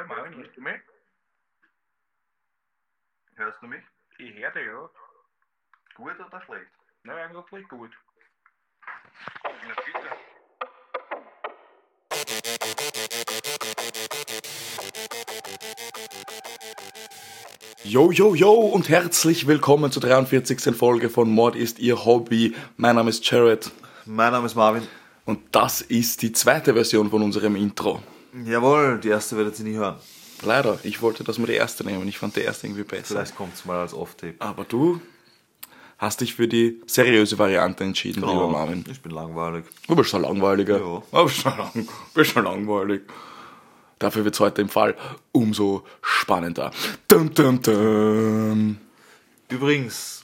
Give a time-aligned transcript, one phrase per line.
[0.00, 0.80] Hallo Marvin, hörst du mich?
[3.34, 3.82] Hörst du mich?
[4.16, 4.88] Ich höre dich, ja.
[5.94, 6.70] Gut oder schlecht?
[7.02, 7.90] Na, eigentlich gut.
[9.44, 10.08] Na bitte.
[17.84, 20.74] Yo, yo, yo und herzlich willkommen zur 43.
[20.74, 22.54] Folge von Mord ist Ihr Hobby.
[22.78, 23.70] Mein Name ist Jared
[24.06, 24.88] Mein Name ist Marvin.
[25.26, 28.02] und das ist die zweite Version von unserem Intro.
[28.44, 29.96] Jawohl, die erste werdet ihr nie hören.
[30.42, 32.06] Leider, ich wollte, dass wir die erste nehmen.
[32.08, 33.16] Ich fand die erste irgendwie besser.
[33.16, 34.34] Vielleicht kommt es mal als Off-Tape.
[34.38, 35.00] Aber du
[35.98, 38.84] hast dich für die seriöse Variante entschieden, lieber Marvin.
[38.90, 39.64] Ich bin langweilig.
[39.86, 40.78] Du bist ein langweiliger.
[40.78, 41.02] Ja.
[41.12, 43.02] Du bist lang, bist ein langweilig.
[43.98, 44.96] Dafür wird es heute im Fall
[45.32, 46.70] umso spannender.
[47.06, 48.78] Dum, dum, dum.
[49.50, 50.20] Übrigens,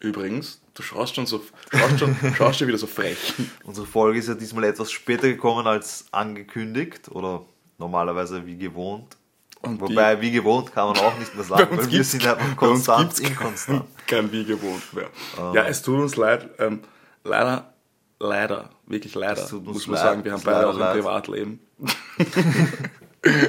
[0.00, 1.42] Übrigens, du schaust schon so,
[1.72, 3.34] schaust schon, schaust schon wieder so frech.
[3.64, 7.44] unsere Folge ist ja diesmal etwas später gekommen als angekündigt oder
[7.78, 9.16] normalerweise wie gewohnt.
[9.60, 13.18] Und Wobei, wie gewohnt kann man auch nicht mehr sagen, weil wir sind einfach konstant
[13.18, 13.84] inkonstant.
[14.06, 15.10] Kein wie gewohnt mehr.
[15.52, 16.48] Ja, es tut uns leid.
[16.58, 16.82] Ähm,
[17.24, 17.74] leider,
[18.20, 20.92] leider, wirklich leider, Es tut uns muss man leid, sagen, wir haben beide auch ein.
[20.96, 21.60] Privatleben.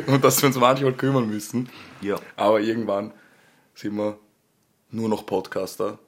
[0.08, 1.70] Und dass wir uns manchmal kümmern müssen.
[2.02, 2.16] Ja.
[2.36, 3.14] Aber irgendwann
[3.76, 4.18] sind wir
[4.90, 6.00] nur noch Podcaster,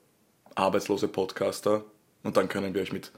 [0.55, 1.83] arbeitslose Podcaster.
[2.23, 3.11] Und dann können wir euch mit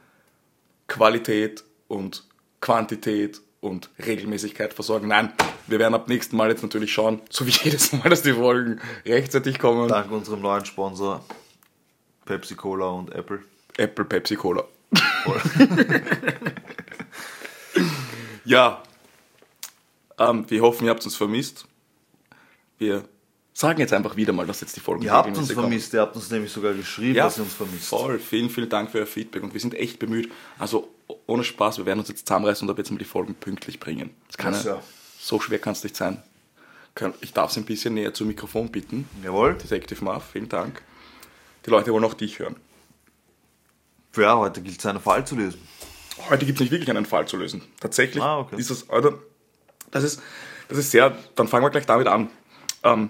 [0.87, 2.23] Qualität und
[2.61, 5.07] Quantität und Regelmäßigkeit versorgen.
[5.07, 5.33] Nein,
[5.67, 8.79] wir werden ab nächsten Mal jetzt natürlich schauen, so wie jedes Mal, dass die Folgen
[9.05, 9.87] rechtzeitig kommen.
[9.87, 11.23] Dank unserem neuen Sponsor
[12.25, 13.43] Pepsi Cola und Apple.
[13.77, 14.63] Apple Pepsi Cola.
[18.45, 18.83] ja,
[20.19, 21.65] ähm, wir hoffen, ihr habt uns vermisst.
[22.77, 23.03] Wir
[23.53, 26.15] sagen jetzt einfach wieder mal, dass jetzt die Folgen Ihr habt uns vermisst, ihr habt
[26.15, 27.85] uns nämlich sogar geschrieben, Ja, dass ihr uns vermisst.
[27.85, 28.19] voll.
[28.19, 30.31] Vielen, vielen Dank für euer Feedback und wir sind echt bemüht.
[30.57, 30.89] Also
[31.27, 34.09] ohne Spaß, wir werden uns jetzt zusammenreißen und ab jetzt mal die Folgen pünktlich bringen.
[34.27, 34.81] Das kann ja,
[35.19, 36.21] so schwer kann es nicht sein.
[37.21, 39.07] Ich darf Sie ein bisschen näher zum Mikrofon bitten.
[39.23, 39.55] Jawohl.
[39.55, 40.81] Detective Marv, vielen Dank.
[41.65, 42.55] Die Leute wollen auch dich hören.
[44.15, 45.59] Ja, heute gilt es einen Fall zu lösen.
[46.29, 47.63] Heute gibt es nicht wirklich einen Fall zu lösen.
[47.79, 48.57] Tatsächlich Ah, okay.
[48.57, 49.17] ist das, oder,
[49.89, 50.21] das ist,
[50.69, 52.29] das ist sehr, dann fangen wir gleich damit an.
[52.83, 53.09] Ähm,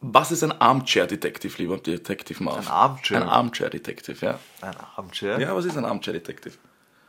[0.00, 2.58] was ist ein Armchair Detective, lieber Detective Marv?
[2.66, 3.22] Ein Armchair?
[3.22, 4.38] Ein Armchair Detective, ja.
[4.62, 5.38] Ein Armchair?
[5.40, 6.54] Ja, was ist ein Armchair Detective?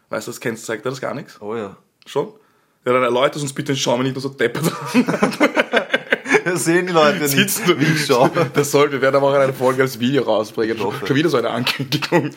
[0.10, 1.40] Weißt du, das kennst, sagt dir das gar nichts?
[1.42, 1.78] Oh ja.
[2.06, 2.34] Schon?
[2.86, 4.72] Ja, dann erläutert uns bitte, schauen wir nicht nur so deppert
[6.46, 7.66] Das sehen die Leute nicht, sitzen.
[7.68, 8.32] du- wie ich schaue.
[8.54, 10.78] Das soll, wir werden aber auch eine Folge als Video rausbringen.
[10.78, 12.32] Schon wieder so eine Ankündigung.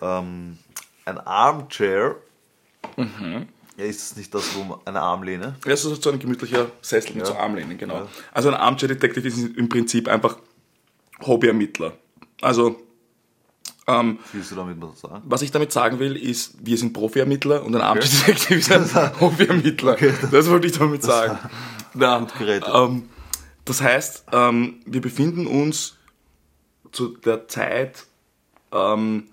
[0.00, 0.58] Ähm,
[1.04, 2.16] ein Armchair.
[2.96, 3.48] Mhm.
[3.82, 5.56] Ja, ist das nicht das, wo eine Armlehne?
[5.64, 7.32] Das ist so ein gemütlicher Sessel mit Ja.
[7.32, 7.94] so Armlehnen, genau.
[7.94, 8.08] Ja.
[8.32, 10.36] Also ein Armchair Detective ist im Prinzip einfach
[11.20, 11.92] Hobbyermittler.
[12.40, 12.80] Also,
[13.86, 14.18] ähm,
[14.54, 18.54] damit was was ich damit sagen will, ist, wir sind Profi-Ermittler und ein Armchair Detective
[18.58, 19.96] ist ein Hobbyermittler.
[20.30, 21.38] das wollte ich damit sagen.
[21.94, 22.68] Na, gerettet.
[22.72, 23.08] ähm,
[23.64, 25.96] das heißt, ähm, wir befinden uns
[26.92, 28.06] zu der Zeit,
[28.72, 29.28] ähm,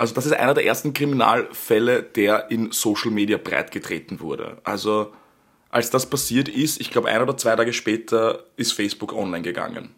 [0.00, 4.56] also das ist einer der ersten Kriminalfälle, der in Social Media breitgetreten wurde.
[4.64, 5.12] Also
[5.68, 9.90] als das passiert ist, ich glaube ein oder zwei Tage später ist Facebook online gegangen.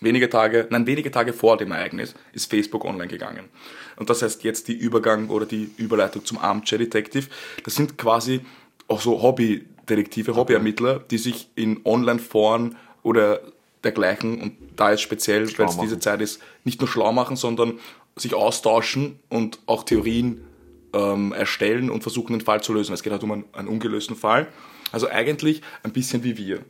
[0.00, 3.48] Wenige Tage, nein, wenige Tage vor dem Ereignis ist Facebook online gegangen.
[3.94, 7.28] Und das heißt jetzt die Übergang oder die Überleitung zum Armchair Detective.
[7.62, 8.40] Das sind quasi
[8.88, 12.74] auch so Hobbydetektive, Hobbyermittler, die sich in Online-Foren
[13.04, 13.42] oder
[13.84, 17.78] dergleichen und da jetzt speziell, weil es diese Zeit ist, nicht nur schlau machen, sondern
[18.20, 20.44] sich austauschen und auch Theorien
[20.92, 22.92] ähm, erstellen und versuchen, den Fall zu lösen.
[22.92, 24.48] Es geht halt um einen, einen ungelösten Fall.
[24.92, 26.64] Also eigentlich ein bisschen wie wir.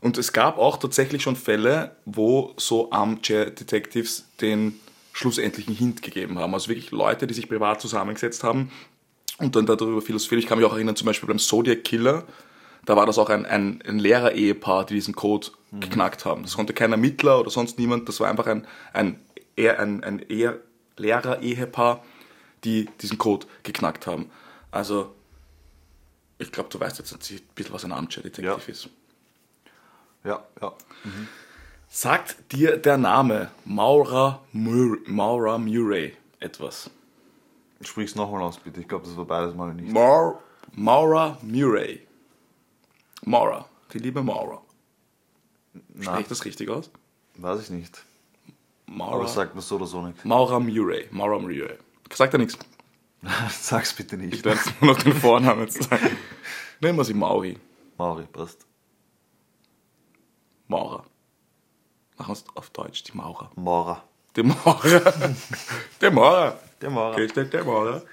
[0.00, 4.80] Und es gab auch tatsächlich schon Fälle, wo so Armchair Detectives den
[5.12, 6.54] schlussendlichen Hint gegeben haben.
[6.54, 8.70] Also wirklich Leute, die sich privat zusammengesetzt haben
[9.38, 10.40] und dann darüber philosophiert.
[10.40, 12.24] Ich kann mich auch erinnern, zum Beispiel beim Zodiac Killer,
[12.86, 15.48] da war das auch ein, ein, ein Lehrer-Ehepaar, die diesen Code
[15.80, 16.42] geknackt haben.
[16.42, 19.20] Das konnte kein Ermittler oder sonst niemand, das war einfach ein, ein,
[19.54, 20.58] eher ein, ein eher
[21.00, 22.04] Lehrer-Ehepaar,
[22.64, 24.30] die diesen Code geknackt haben.
[24.70, 25.14] Also,
[26.38, 28.56] ich glaube, du weißt jetzt ein bisschen, was ein Detective Ja.
[28.66, 28.88] ist.
[30.24, 30.72] Ja, ja.
[31.88, 36.90] Sagt dir der Name Maura, Mur Maura Murray etwas?
[37.80, 38.80] Sprich's nochmal aus, bitte.
[38.80, 39.90] Ich glaube, das war beides mal nicht.
[39.90, 40.42] Maur
[40.72, 42.06] Maura Murray.
[43.24, 44.60] Maura, die liebe Maura.
[46.00, 46.90] Spreche ich das richtig aus?
[47.36, 48.04] weiß ich nicht.
[48.90, 50.24] Maura, Aber sagt man so oder so nicht.
[50.24, 51.06] Maura Murray.
[51.12, 51.78] Maura Murray.
[52.12, 52.58] Sagt er nichts.
[53.50, 54.44] Sag's bitte Ich nicht.
[54.44, 56.16] werde jetzt nur noch den Vornamen sagen.
[56.80, 57.56] Nennen wir sie Mauri.
[57.98, 58.66] Mauri, passt.
[60.66, 61.04] Maura.
[62.18, 63.50] Machen wir es auf Deutsch, die Maurer.
[63.54, 64.02] Maurer.
[64.36, 65.02] Die Maurer.
[66.00, 66.58] Der Maurer.
[66.80, 67.12] Der Maurer.
[67.12, 68.02] Okay, der, Maurer.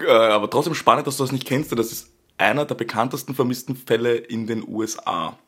[0.00, 1.72] Äh, aber trotzdem spannend, dass du das nicht kennst.
[1.72, 5.38] Das ist einer der bekanntesten vermissten Fälle in den USA.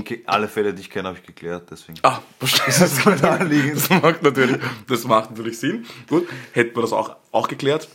[0.00, 1.98] Ge- alle Fälle, die ich kenne, habe ich geklärt, deswegen.
[2.02, 2.66] Ah, verstehe.
[2.66, 3.76] Das, voll naheliegend.
[3.76, 4.58] das, macht natürlich,
[4.88, 5.86] das macht natürlich Sinn.
[6.08, 7.88] Gut, hätten wir das auch, auch geklärt.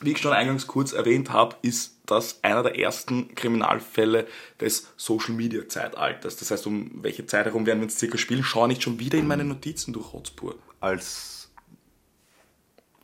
[0.00, 4.26] Wie ich schon eingangs kurz erwähnt habe, ist das einer der ersten Kriminalfälle
[4.60, 6.36] des Social Media Zeitalters.
[6.36, 8.42] Das heißt, um welche Zeit herum werden wir uns circa spielen?
[8.42, 10.56] Schau nicht schon wieder in meine Notizen durch Hotspur.
[10.80, 11.50] Als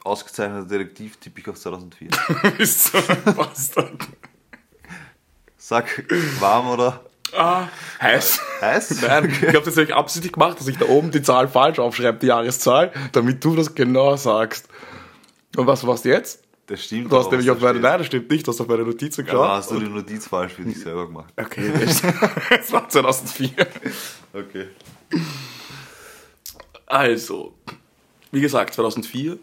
[0.02, 2.08] ausgezeichneter Detektiv tippe ich auf 2004.
[2.56, 4.08] Bist so ein Bastard.
[5.56, 6.04] Sag,
[6.40, 7.04] warm oder
[7.36, 7.68] Ah,
[8.00, 8.40] heiß.
[8.60, 9.02] heiß?
[9.08, 12.18] Nein, ich habe das natürlich absichtlich gemacht, dass ich da oben die Zahl falsch aufschreibe,
[12.18, 14.68] die Jahreszahl, damit du das genau sagst.
[15.56, 16.42] Und was warst du jetzt?
[16.66, 17.10] Das stimmt.
[17.10, 19.48] Du hast nämlich auf meine, nein, das stimmt nicht, du hast auf meine Notizen geschaut.
[19.48, 21.32] hast du die Notiz falsch für dich selber gemacht?
[21.36, 22.02] Okay, das,
[22.50, 23.50] das war 2004.
[24.34, 24.66] Okay.
[26.86, 27.54] Also,
[28.30, 29.38] wie gesagt, 2004.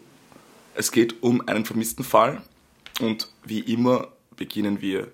[0.74, 2.42] Es geht um einen vermissten Fall.
[3.00, 5.08] Und wie immer beginnen wir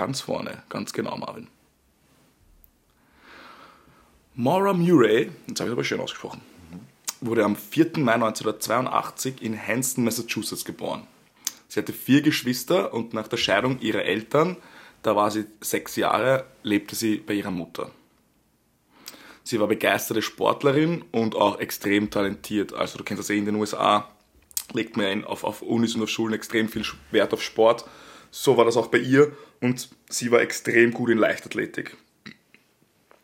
[0.00, 1.46] ganz vorne, ganz genau, Marvin.
[4.34, 6.40] Maura Murray, jetzt habe ich aber schön ausgesprochen,
[7.20, 7.98] wurde am 4.
[7.98, 11.06] Mai 1982 in Hanston, Massachusetts geboren.
[11.68, 14.56] Sie hatte vier Geschwister und nach der Scheidung ihrer Eltern,
[15.02, 17.90] da war sie sechs Jahre, lebte sie bei ihrer Mutter.
[19.44, 22.72] Sie war begeisterte Sportlerin und auch extrem talentiert.
[22.72, 24.08] Also du kennst das eh in den USA,
[24.72, 27.84] legt man auf, auf Unis und auf Schulen extrem viel Wert auf Sport.
[28.30, 31.96] So war das auch bei ihr und sie war extrem gut in Leichtathletik.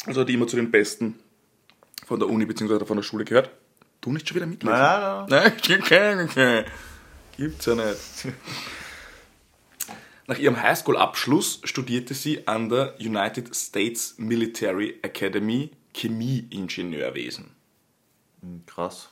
[0.04, 1.18] Also hat die immer zu den Besten
[2.06, 2.84] von der Uni bzw.
[2.84, 3.50] von der Schule gehört.
[4.00, 4.76] Du nicht schon wieder mitlesen?
[4.78, 6.64] Nein, nein, Nein, okay, okay.
[7.36, 8.34] Gibt's ja nicht.
[10.28, 17.50] Nach ihrem Highschool-Abschluss studierte sie an der United States Military Academy Chemieingenieurwesen.
[18.42, 18.62] nein.
[18.66, 19.10] Krass.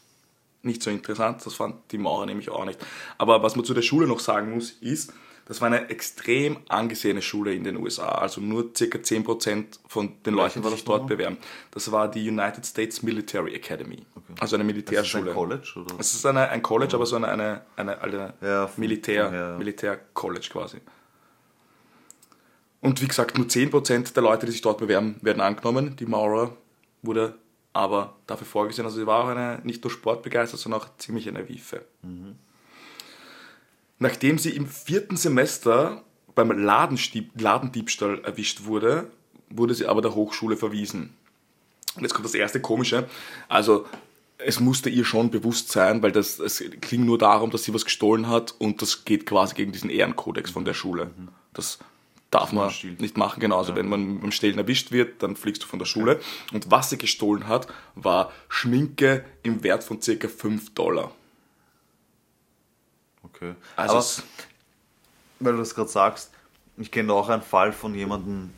[0.62, 2.85] Nicht so interessant, das fand die Maurer nämlich auch nicht.
[3.19, 5.12] Aber was man zu der Schule noch sagen muss, ist,
[5.46, 8.08] das war eine extrem angesehene Schule in den USA.
[8.08, 8.85] Also nur ca.
[8.85, 11.17] 10% von den Leuten, die sich dort nochmal?
[11.17, 11.37] bewerben.
[11.70, 13.99] Das war die United States Military Academy.
[14.41, 15.31] Also eine Das ist Militärschule.
[15.31, 15.94] ein College, oder?
[15.99, 19.58] Es ist eine, ein College, aber so eine, eine, eine, eine Ja, Militär, ja.
[19.58, 20.79] Militär-College quasi.
[22.81, 25.96] Und wie gesagt, nur 10% der Leute, die sich dort bewerben, werden angenommen.
[25.96, 26.56] Die Maurer
[27.02, 27.35] wurde
[27.73, 28.85] aber dafür vorgesehen.
[28.85, 31.82] Also sie war auch eine, nicht nur sportbegeistert, sondern auch ziemlich eine Wiefe.
[34.04, 36.04] Nachdem sie im vierten Semester
[36.34, 39.10] beim Ladenstieb, Ladendiebstahl erwischt wurde,
[39.48, 41.14] wurde sie aber der Hochschule verwiesen.
[41.96, 43.08] Und jetzt kommt das erste Komische.
[43.48, 43.86] Also,
[44.36, 47.86] es musste ihr schon bewusst sein, weil das, es ging nur darum, dass sie was
[47.86, 51.10] gestohlen hat und das geht quasi gegen diesen Ehrenkodex von der Schule.
[51.54, 51.78] Das
[52.28, 53.40] darf man nicht machen.
[53.40, 56.20] Genau, also wenn man beim Stehlen erwischt wird, dann fliegst du von der Schule.
[56.52, 61.10] Und was sie gestohlen hat, war Schminke im Wert von circa 5 Dollar.
[63.34, 63.54] Okay.
[63.76, 64.28] Also Aber,
[65.40, 66.31] weil du das gerade sagst,
[66.76, 68.50] ich kenne auch einen Fall von jemandem,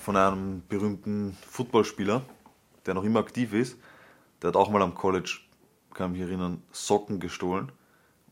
[0.00, 2.22] von einem berühmten Footballspieler,
[2.86, 3.76] der noch immer aktiv ist.
[4.40, 5.38] Der hat auch mal am College,
[5.94, 7.70] kann mich erinnern, Socken gestohlen.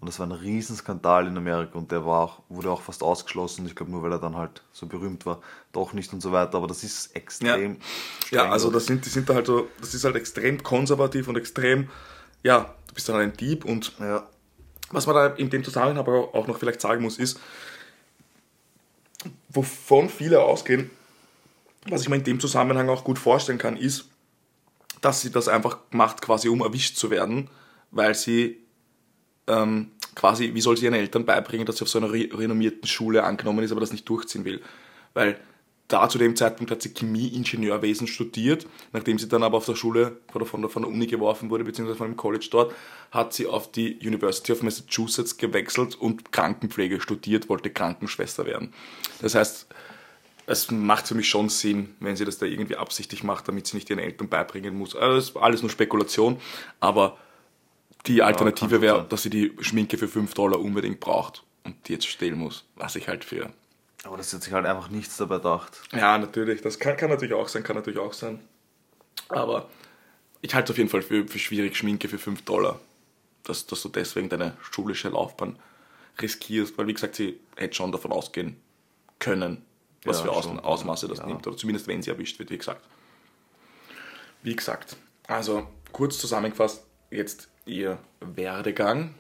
[0.01, 3.67] Und das war ein Riesenskandal in Amerika und der war auch, wurde auch fast ausgeschlossen.
[3.67, 5.41] Ich glaube nur, weil er dann halt so berühmt war,
[5.73, 6.57] doch nicht und so weiter.
[6.57, 7.77] Aber das ist extrem.
[8.31, 11.29] Ja, streng also das sind, die sind da halt so, das ist halt extrem konservativ
[11.29, 11.91] und extrem,
[12.43, 14.27] ja, du bist dann ein Dieb und Ja,
[14.91, 17.39] Was man da in dem Zusammenhang aber auch noch vielleicht sagen muss, ist,
[19.49, 20.91] wovon viele ausgehen,
[21.89, 24.09] was ich mir in dem Zusammenhang auch gut vorstellen kann, ist,
[25.01, 27.49] dass sie das einfach macht, quasi um erwischt zu werden,
[27.91, 28.59] weil sie
[29.47, 32.87] ähm, quasi, wie soll sie ihren Eltern beibringen, dass sie auf so einer re renommierten
[32.87, 34.61] Schule angenommen ist, aber das nicht durchziehen will.
[35.15, 35.41] Weil
[35.93, 40.19] da zu dem Zeitpunkt hat sie Chemieingenieurwesen studiert, nachdem sie dann aber auf der Schule
[40.35, 42.75] oder von der, von der Uni geworfen wurde, beziehungsweise von dem College dort,
[43.11, 48.73] hat sie auf die University of Massachusetts gewechselt und Krankenpflege studiert, wollte Krankenschwester werden.
[49.21, 49.67] Das heißt,
[50.47, 53.77] es macht für mich schon Sinn, wenn sie das da irgendwie absichtlich macht, damit sie
[53.77, 54.97] nicht ihren Eltern beibringen muss.
[54.97, 56.41] Also das ist alles nur Spekulation,
[56.79, 57.19] aber
[58.07, 61.93] die Alternative kann wäre, dass sie die Schminke für 5 Dollar unbedingt braucht und die
[61.93, 63.51] jetzt stehlen muss, was ich halt für
[64.05, 65.81] aber das hat sich halt einfach nichts dabei gedacht.
[65.93, 66.63] ja, natürlich.
[66.63, 68.41] Das kann, kann natürlich auch sein, kann natürlich auch sein.
[69.29, 69.69] Aber
[70.41, 72.81] ich halte es auf jeden Fall für, für schwierig, Schminke für 5 Dollar.
[73.45, 75.59] Dass, dass du deswegen deine schulische Laufbahn
[76.21, 78.57] riskierst, weil wie gesagt, sie hätte schon davon ausgehen
[79.19, 79.65] können,
[80.05, 81.27] was Ja, für Aus schon, Ausmaße das ja.
[81.27, 81.47] nimmt.
[81.47, 82.85] Oder zumindest wenn sie erwischt wird, wie gesagt.
[84.43, 89.15] Wie gesagt, also kurz zusammengefasst, jetzt ihr Werdegang.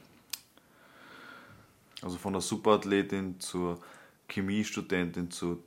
[2.02, 3.78] Also von der Superathletin zur
[4.30, 5.62] Chemiestudentin zu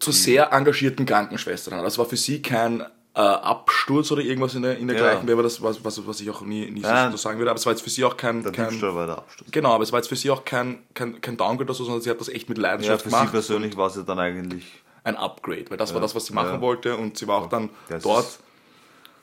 [0.00, 1.82] zu sehr engagierten Krankenschwestern.
[1.84, 5.02] Das war für sie kein äh, Absturz oder irgendwas in der, in der Ja.
[5.04, 7.12] gleichen wäre das, was, was, was ich auch nie, nie Ja.
[7.12, 7.50] so sagen würde.
[7.52, 9.48] Aber es war jetzt für sie auch kein, Der kein Diebstahl war der Abschluss.
[9.52, 12.02] genau, aber es war jetzt für sie auch kein, kein, kein Downgrade oder so, sondern
[12.02, 13.30] sie hat das echt mit Ja, Leidenschaft für sie gemacht.
[13.30, 14.64] persönlich war es ja dann eigentlich,
[15.04, 16.02] Ein Upgrade, weil das war Ja.
[16.02, 18.26] das, was sie machen wollte und sie war auch dann Das dort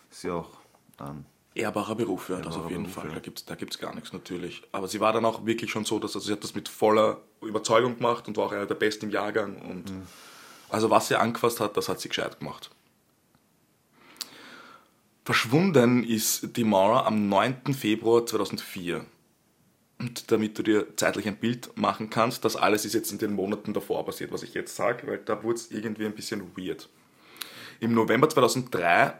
[0.09, 0.49] ist- ja auch
[0.99, 3.07] ein ehrbarer Beruf, ja, das auf jeden Beruf, Fall.
[3.09, 3.13] ja.
[3.15, 4.63] Da gibt es da gibt's gar nichts natürlich.
[4.71, 7.21] Aber sie war dann auch wirklich schon so, dass also sie hat das mit voller
[7.41, 9.57] Überzeugung gemacht und war auch einer der Besten im Jahrgang.
[9.61, 10.03] Und Mhm.
[10.69, 12.69] also was sie angefasst hat, das hat sie gescheit gemacht.
[15.23, 17.73] Verschwunden ist die Mara am 9.
[17.73, 19.05] Februar 2004.
[19.99, 23.33] Und damit du dir zeitlich ein Bild machen kannst, das alles ist jetzt in den
[23.33, 26.89] Monaten davor passiert, was ich jetzt sage, weil da wurde es irgendwie ein bisschen weird.
[27.79, 29.13] Im November 2003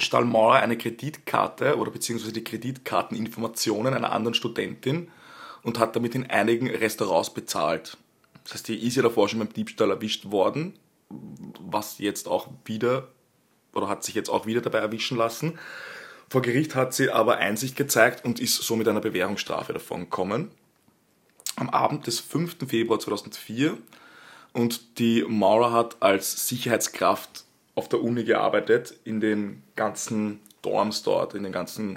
[0.00, 5.10] stahl Maurer eine Kreditkarte oder beziehungsweise die Kreditkarteninformationen einer anderen Studentin
[5.62, 7.96] und hat damit in einigen Restaurants bezahlt.
[8.44, 10.78] Das heißt, die ist ja davor schon beim Diebstahl erwischt worden,
[11.60, 13.08] was jetzt auch wieder
[13.74, 15.58] oder hat sich jetzt auch wieder dabei erwischen lassen.
[16.30, 20.50] Vor Gericht hat sie aber Einsicht gezeigt und ist somit einer Bewährungsstrafe davon gekommen.
[21.56, 22.56] Am Abend des 5.
[22.68, 23.76] Februar 2004
[24.52, 27.44] und die Maurer hat als Sicherheitskraft
[27.78, 31.96] auf der Uni gearbeitet, in den ganzen Dorms dort, in den ganzen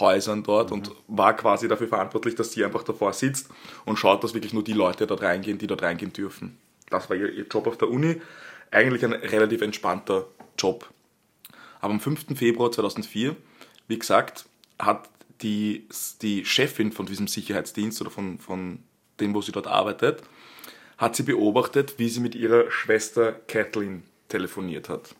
[0.00, 3.50] Häusern dort und war quasi dafür verantwortlich, dass sie einfach davor sitzt
[3.84, 6.56] und schaut, dass wirklich nur die Leute dort reingehen, die dort reingehen dürfen.
[6.88, 8.22] Das war ihr, ihr Job auf der Uni.
[8.70, 10.88] Eigentlich ein relativ entspannter Job.
[11.80, 12.26] Aber am 5.
[12.34, 13.36] Februar 2004,
[13.86, 14.46] wie gesagt,
[14.78, 15.10] hat
[15.42, 15.86] die,
[16.22, 18.78] die Chefin von diesem Sicherheitsdienst oder von, von
[19.20, 20.22] dem, wo sie dort arbeitet,
[20.96, 25.14] hat sie beobachtet, wie sie mit ihrer Schwester Kathleen telefoniert hat.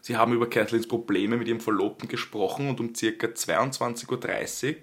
[0.00, 3.26] Sie haben über Kathleens Probleme mit ihrem Verlobten gesprochen und um ca.
[3.26, 4.76] 22.30 Uhr,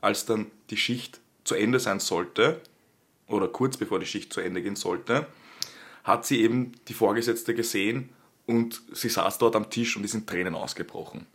[0.00, 2.60] als dann die Schicht zu Ende sein sollte,
[3.26, 5.26] oder kurz bevor die Schicht zu Ende gehen sollte,
[6.04, 8.10] hat sie eben die Vorgesetzte gesehen
[8.46, 11.26] und sie saß dort am Tisch und ist in Tränen ausgebrochen.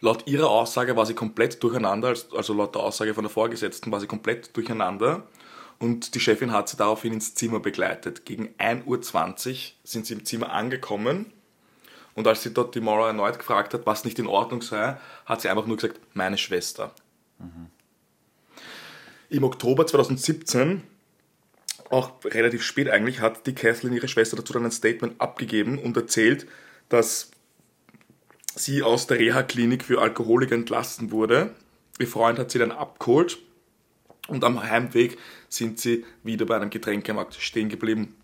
[0.00, 3.98] Laut ihrer Aussage war sie komplett durcheinander, also laut der Aussage von der Vorgesetzten war
[3.98, 5.26] sie komplett durcheinander
[5.78, 8.24] und die Chefin hat sie daraufhin ins Zimmer begleitet.
[8.24, 11.32] Gegen 1.20 Uhr sind sie im Zimmer angekommen
[12.14, 15.40] und als sie dort die Maura erneut gefragt hat, was nicht in Ordnung sei, hat
[15.40, 16.92] sie einfach nur gesagt, meine Schwester.
[19.30, 20.82] Im Oktober 2017
[21.90, 25.96] auch relativ spät eigentlich, hat die Kathleen ihre Schwester dazu dann ein Statement abgegeben und
[25.96, 26.46] erzählt,
[26.88, 27.30] dass
[28.54, 31.54] sie aus der Reha-Klinik für Alkoholiker entlassen wurde.
[31.98, 33.38] Ihr Freund hat sie dann abgeholt
[34.26, 38.16] und am Heimweg sind sie wieder bei einem Getränkemarkt stehen geblieben,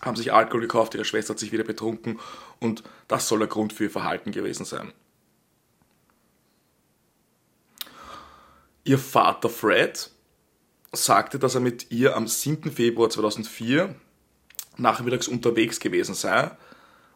[0.00, 2.20] haben sich Alkohol gekauft, ihre Schwester hat sich wieder betrunken
[2.60, 4.92] und das soll der Grund für ihr Verhalten gewesen sein.
[8.84, 10.10] Ihr Vater Fred
[10.92, 12.70] sagte, dass er mit ihr am 7.
[12.70, 13.94] Februar 2004
[14.76, 16.50] nachmittags unterwegs gewesen sei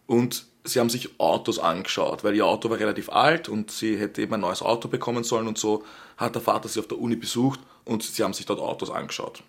[0.07, 4.23] und sie haben sich Autos angeschaut, weil ihr Auto war relativ alt und sie hätte
[4.23, 5.85] eben ein neues Auto bekommen sollen und so
[6.17, 9.43] hat der Vater sie auf der Uni besucht und sie haben sich dort Autos angeschaut.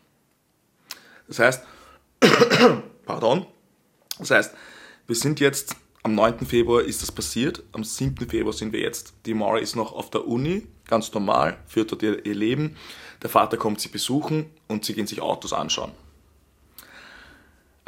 [1.28, 1.64] Das heißt,
[3.06, 3.46] pardon,
[4.18, 4.54] das heißt,
[5.08, 6.46] wir sind jetzt am 9.
[6.46, 8.30] Februar ist das passiert, am 7.
[8.30, 9.14] Februar sind wir jetzt.
[9.26, 12.78] Die Mara ist noch auf der Uni, ganz normal, führt dort ihr, ihr Leben.
[13.22, 15.92] Der Vater kommt sie besuchen und sie gehen sich Autos anschauen.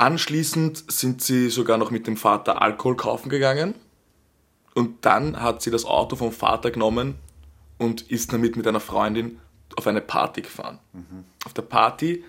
[0.01, 3.75] Anschließend sind sie sogar noch mit dem Vater Alkohol kaufen gegangen.
[4.74, 7.20] Und dann hat sie das Auto vom Vater genommen
[7.77, 9.39] und ist damit mit einer Freundin
[9.75, 10.79] auf eine Party gefahren.
[11.46, 12.24] Auf der Party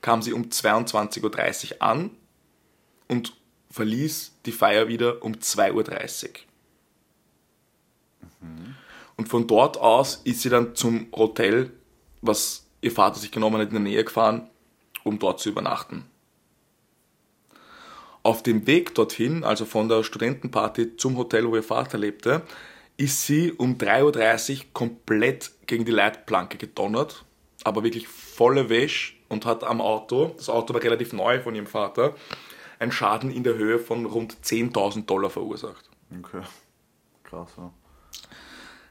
[0.00, 2.12] kam sie um 22.30 Uhr an
[3.08, 3.34] und
[3.72, 6.30] verließ die Feier wieder um 2.30 Uhr.
[9.18, 11.74] Und von dort aus ist sie dann zum Hotel,
[12.22, 14.48] was ihr Vater sich genommen hat, in der Nähe gefahren,
[15.04, 16.06] um dort zu übernachten.
[18.22, 22.42] Auf dem Weg dorthin, also von der Studentenparty zum Hotel, wo ihr Vater lebte,
[22.96, 27.24] ist sie um 3.30 Uhr komplett gegen die Leitplanke gedonnert,
[27.64, 31.66] aber wirklich volle Wäsche und hat am Auto, das Auto war relativ neu von ihrem
[31.66, 32.14] Vater,
[32.78, 35.88] einen Schaden in der Höhe von rund 10.000 Dollar verursacht.
[36.18, 36.42] Okay.
[37.24, 37.72] Krass, ja.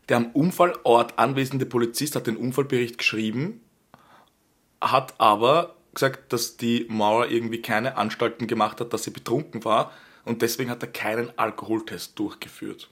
[0.10, 3.62] Der am Unfallort anwesende Polizist hat den Unfallbericht geschrieben,
[4.79, 9.92] hat aber gesagt, dass die Mauer irgendwie keine Anstalten gemacht hat, dass sie betrunken war
[10.25, 12.89] und deswegen hat er keinen Alkoholtest durchgeführt.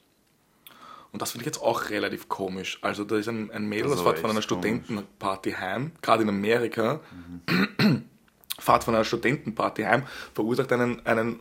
[1.12, 2.80] Und das finde ich jetzt auch relativ komisch.
[2.82, 4.64] Also da ist ein, ein Mädel, Das das, fährt von einer echt komisch.
[4.64, 7.00] Studentenparty heim, gerade in Amerika,
[8.60, 11.40] fährt von einer Studentenparty heim, verursacht einen, einen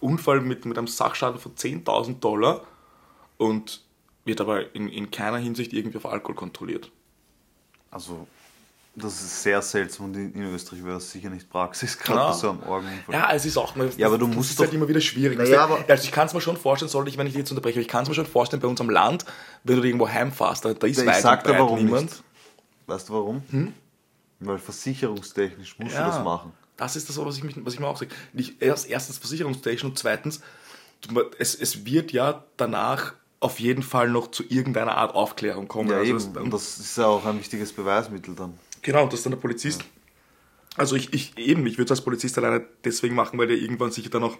[0.00, 2.66] Unfall mit, mit einem Sachschaden von 10.000 Dollar
[3.38, 3.82] und
[4.24, 6.90] wird aber in, in keiner Hinsicht irgendwie auf Alkohol kontrolliert.
[7.90, 8.26] Also,
[8.94, 12.32] Das ist sehr seltsam und in, Österreich wäre das sicher nicht Praxis, gerade Ja.
[12.34, 13.14] so einem Orgenunfall.
[13.14, 13.90] Ja, es ist auch mal.
[13.96, 15.38] Ja, aber du das musst ist halt immer wieder schwierig.
[15.38, 17.50] Naja, aber- also ich kann es mir schon vorstellen, sollte ich, wenn ich dich jetzt
[17.50, 19.24] unterbreche, ich kann es mir schon vorstellen, bei unserem Land,
[19.64, 22.10] wenn du irgendwo heimfährst, da, da ist ich weit sag und warum niemand.
[22.10, 22.22] nicht.
[22.86, 23.42] Weißt du warum?
[24.40, 26.52] Weil versicherungstechnisch musst Ja, du das machen.
[26.76, 28.10] Das ist das, was ich, mich, was ich mir auch sage.
[28.32, 30.40] Nicht erst, erstens versicherungstechnisch und zweitens,
[31.38, 35.90] es, es wird ja danach auf jeden Fall noch zu irgendeiner Art Aufklärung kommen.
[35.90, 36.18] Ja, Also eben.
[36.34, 38.58] das- Und das ist ja auch ein wichtiges Beweismittel dann.
[38.82, 39.84] Genau, und das ist dann der Polizist.
[40.76, 43.92] Also ich, ich eben, ich würde es als Polizist alleine deswegen machen, weil der irgendwann
[43.92, 44.38] sicher dann auch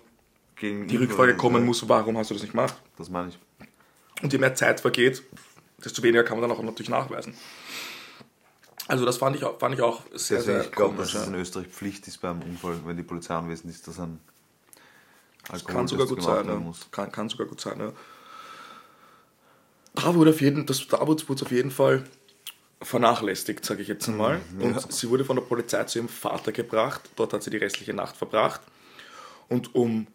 [0.57, 2.75] Gegen die Rückfrage kommen muss, warum hast du das nicht gemacht?
[2.97, 3.39] Das meine ich.
[4.23, 5.23] Und je mehr Zeit vergeht,
[5.85, 7.35] desto weniger kann man dann auch natürlich nachweisen.
[8.89, 11.15] Also das fand ich auch, fand ich auch sehr, Deswegen, sehr ich glaube, dass es
[11.15, 11.25] ja.
[11.25, 14.19] in Österreich Pflicht ist beim Unfall, wenn die Polizei anwesend ist, dass ein
[15.51, 16.47] Das kann sogar gut sein.
[16.47, 16.57] werden Ja.
[16.57, 16.89] muss.
[16.91, 17.93] Kann, kann sogar gut sein, ja.
[19.95, 22.05] Da wurde auf jeden, das, da wurde es auf jeden Fall
[22.83, 24.41] vernachlässigt, sage ich jetzt einmal.
[24.59, 27.11] Und sie wurde von der Polizei zu ihrem Vater gebracht.
[27.17, 28.61] Dort hat sie die restliche Nacht verbracht.
[29.49, 30.07] Und um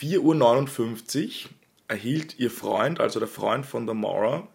[0.00, 1.50] 4.59 Uhr
[1.88, 4.48] erhielt ihr Freund, also der Freund von der Maura,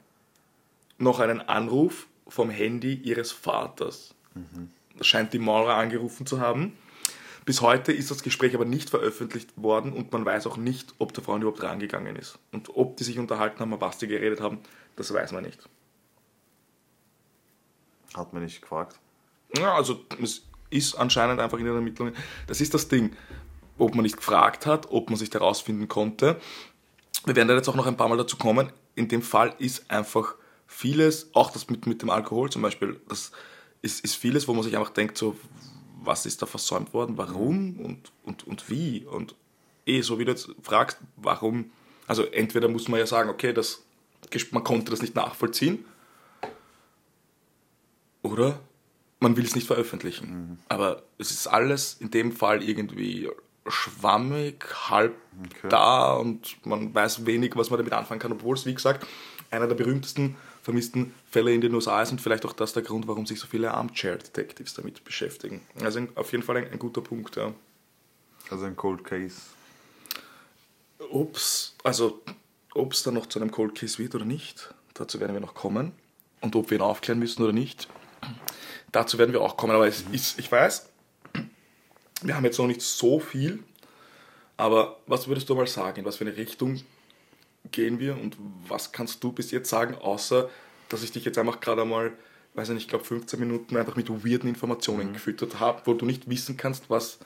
[0.97, 4.13] noch einen Anruf vom Handy ihres Vaters.
[4.97, 6.73] Das scheint die Maura angerufen zu haben.
[7.45, 11.13] Bis heute ist das Gespräch aber nicht veröffentlicht worden und man weiß auch nicht, ob
[11.13, 12.37] der Freund überhaupt rangegangen ist.
[12.51, 14.59] Und ob die sich unterhalten haben, was die geredet haben,
[14.95, 15.67] das weiß man nicht.
[18.15, 18.99] Hat mir nicht gefragt.
[19.57, 22.15] Ja, also es ist anscheinend einfach in den Ermittlungen.
[22.47, 23.15] Das ist das Ding.
[23.77, 26.39] Ob man nicht gefragt hat, ob man sich herausfinden konnte.
[27.25, 28.71] Wir werden da jetzt auch noch ein paar Mal dazu kommen.
[28.95, 30.35] In dem Fall ist einfach
[30.67, 33.31] vieles, auch das mit, mit dem Alkohol zum Beispiel, das
[33.81, 35.35] ist, ist vieles, wo man sich einfach denkt, so,
[36.01, 39.05] was ist da versäumt worden, warum und, und, und wie?
[39.05, 39.35] Und
[39.85, 41.71] eh, so wie du jetzt fragst, warum,
[42.07, 43.83] also entweder muss man ja sagen, okay, das,
[44.51, 45.85] man konnte das nicht nachvollziehen,
[48.21, 48.59] oder
[49.19, 50.59] man will es nicht veröffentlichen.
[50.69, 53.29] Aber es ist alles in dem Fall irgendwie
[53.67, 55.69] schwammig, halb Okay.
[55.69, 59.07] da und man weiß wenig, was man damit anfangen kann, obwohl es, wie gesagt,
[59.51, 63.07] einer der berühmtesten vermissten Fälle in den USA ist und vielleicht auch das der Grund,
[63.07, 65.61] warum sich so viele Armchair-Detectives damit beschäftigen.
[65.81, 67.53] Also auf jeden Fall ein, ein guter Punkt, ja.
[68.49, 69.37] Also ein Cold Case.
[71.09, 72.21] Ob's, also,
[72.73, 75.53] ob es dann noch zu einem Cold Case wird oder nicht, dazu werden wir noch
[75.53, 75.93] kommen.
[76.41, 77.87] Und ob wir ihn aufklären müssen oder nicht,
[78.91, 79.73] dazu werden wir auch kommen.
[79.75, 80.89] Aber es ist, ich weiß,
[82.21, 83.59] wir haben jetzt noch nicht so viel,
[84.57, 85.99] aber was würdest du mal sagen?
[85.99, 86.81] In was für eine Richtung
[87.71, 88.35] gehen wir und
[88.67, 90.49] was kannst du bis jetzt sagen, außer
[90.89, 92.11] dass ich dich jetzt einfach gerade einmal,
[92.55, 96.05] weiß ich nicht, ich glaube 15 Minuten einfach mit weirden Informationen gefüttert habe, wo du
[96.05, 97.19] nicht wissen kannst, was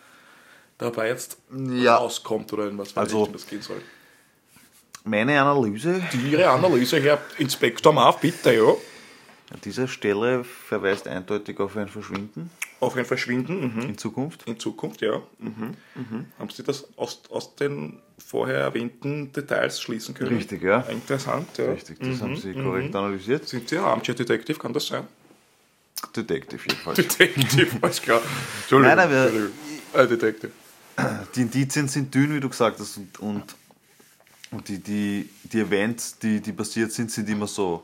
[0.78, 1.38] dabei jetzt
[1.72, 1.96] Ja.
[1.98, 3.82] rauskommt oder in was für eine Also- Richtung das gehen soll.
[5.06, 8.74] Meine Analyse Ihre Analyse, Herr Inspektor Marv, bitte, ja.
[9.54, 13.82] An dieser Stelle verweist eindeutig auf ein Verschwinden Auf ein Verschwinden mhm.
[13.82, 14.44] in Zukunft.
[14.48, 15.22] in Zukunft, ja.
[15.40, 15.76] Mhm.
[15.96, 16.26] Mhm.
[16.40, 20.36] Haben Sie das aus, aus den vorher erwähnten Details schließen können?
[20.36, 20.80] Richtig, ja.
[20.82, 21.72] Interessant, ja.
[21.72, 22.38] Richtig, das haben Mhm.
[22.38, 23.48] Sie korrekt analysiert.
[23.48, 25.08] Sind Sie ein Armchair Detective, kann das sein?
[26.16, 26.98] Detective jedenfalls.
[26.98, 28.22] Detective, alles klar.
[28.62, 28.96] Entschuldigung.
[28.98, 29.54] Nein, wir- Entschuldigung.
[29.94, 30.52] Äh, Detective.
[31.36, 33.44] Die Indizien sind dünn, wie du gesagt hast, und, und,
[34.52, 37.84] und die, die, die Events, die, die passiert sind, sind immer so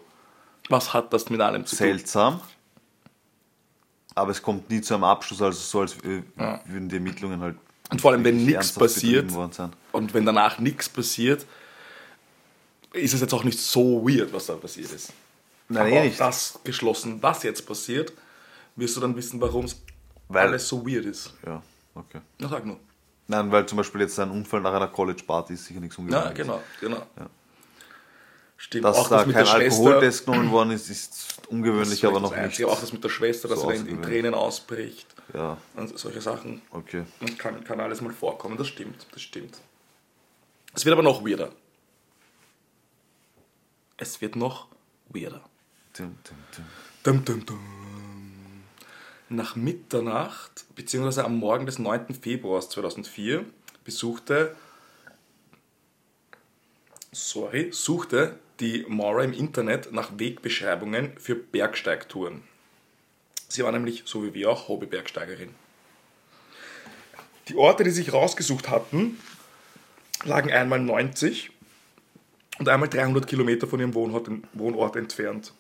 [0.69, 1.86] Was hat das mit allem zu tun?
[1.88, 2.41] seltsam.
[4.15, 6.62] Aber es kommt nie zu einem Abschluss, also so als äh, Ja.
[6.65, 7.55] würden die Ermittlungen halt.
[7.91, 9.32] Und vor allem, wenn nichts passiert.
[9.91, 11.45] Und wenn danach nichts passiert,
[12.93, 15.13] ist es jetzt auch nicht so weird, was da passiert ist.
[15.69, 16.19] Nein, Aber eh nicht.
[16.19, 18.13] das geschlossen, was jetzt passiert,
[18.75, 19.82] wirst du dann wissen, warum es
[20.29, 21.34] alles so weird ist.
[21.45, 21.62] Ja,
[21.95, 22.19] okay.
[22.39, 22.79] Na, sag nur.
[23.27, 26.36] Nein, weil zum Beispiel jetzt ein Unfall nach einer College-Party ist sicher nichts Ja, Ungewöhnliches.
[26.36, 27.03] genau, genau.
[28.62, 29.80] Stimmt, Dass auch da das mit kein der Schwester.
[29.86, 32.45] Alkoholtest genommen worden ist, ist ungewöhnlich, das aber noch das nicht.
[32.45, 32.67] Einzige.
[32.67, 34.10] Auch das mit der Schwester, dass so dann in außergewöhnlich.
[34.10, 36.62] Tränen ausbricht Ja, und solche Sachen.
[36.72, 37.06] okay.
[37.22, 39.58] Und kann, kann alles mal vorkommen, das stimmt, das stimmt.
[40.76, 41.54] Es wird aber noch weirder.
[43.95, 44.67] Es wird noch
[45.08, 45.41] weirder.
[45.93, 46.65] Tim, tim, tim.
[47.04, 47.60] Dum, dum, dum.
[49.30, 52.13] Nach Mitternacht, beziehungsweise am Morgen des 9.
[52.13, 53.45] Februars 2004,
[53.86, 54.54] besuchte,
[57.13, 62.43] sorry, suchte die Maura im Internet nach Wegbeschreibungen für Bergsteigtouren.
[63.48, 65.56] Sie war nämlich, so wie wir auch, Hobbybergsteigerin.
[67.48, 69.17] Die Orte, die sich rausgesucht hatten,
[70.24, 71.50] lagen einmal 90
[72.60, 75.54] und einmal 300 Kilometer von ihrem Wohnort, Wohnort entfernt.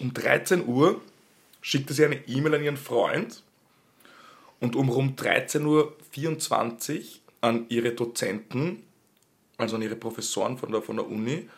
[0.00, 1.00] Um 13 Uhr
[1.60, 3.42] schickte sie eine E-Mail an ihren Freund
[4.58, 7.04] und um rund 13.24 Uhr
[7.40, 8.82] an ihre Dozenten,
[9.58, 11.48] also an ihre Professoren von der, von der Uni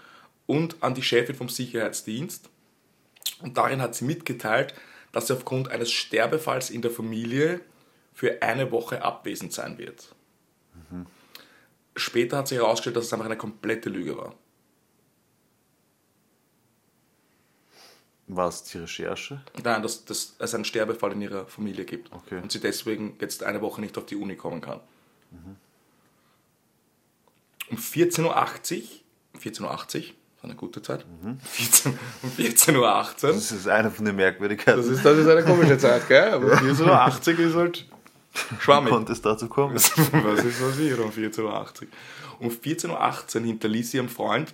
[0.46, 2.48] und an die Chefin vom Sicherheitsdienst.
[3.42, 4.74] Und darin hat sie mitgeteilt,
[5.12, 7.60] dass sie aufgrund eines Sterbefalls in der Familie
[8.12, 10.14] für eine Woche abwesend sein wird.
[11.96, 14.34] Später hat sich herausgestellt, dass es einfach eine komplette Lüge war.
[18.28, 19.40] War es die Recherche?
[19.62, 22.12] Nein, dass, dass es einen Sterbefall in ihrer Familie gibt.
[22.12, 22.40] Okay.
[22.42, 24.80] Und sie deswegen jetzt eine Woche nicht auf die Uni kommen kann.
[27.70, 28.36] Um 14.80 Uhr,
[29.40, 31.04] 14.80 Uhr, eine gute Zeit,
[31.44, 34.80] 14, um 14.18 Uhr, Das ist eine von den Merkwürdigkeiten.
[34.80, 36.30] das ist, das ist eine komische Zeit, gell?
[36.34, 37.86] Aber 14.80 Uhr ist halt
[38.60, 38.92] schwammig.
[38.92, 39.74] Konnte es dazu kommen?
[39.74, 39.88] Was
[40.44, 41.88] ist passiert um 14.80 Uhr?
[42.38, 44.52] Um 14.18 Uhr hinterließ sie ihrem Freund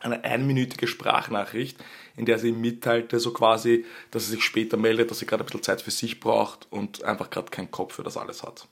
[0.00, 1.78] eine einminütige Sprachnachricht,
[2.16, 5.44] in der sie ihm mitteilte, so quasi, dass sie sich später meldet, dass sie gerade
[5.44, 8.66] ein bisschen Zeit für sich braucht und einfach gerade keinen Kopf für das alles hat.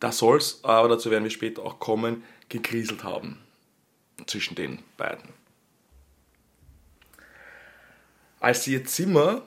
[0.00, 3.38] Da soll es, aber dazu werden wir später auch kommen, gekriselt haben
[4.26, 5.28] zwischen den beiden.
[8.40, 9.42] Als sie ihr Zimmer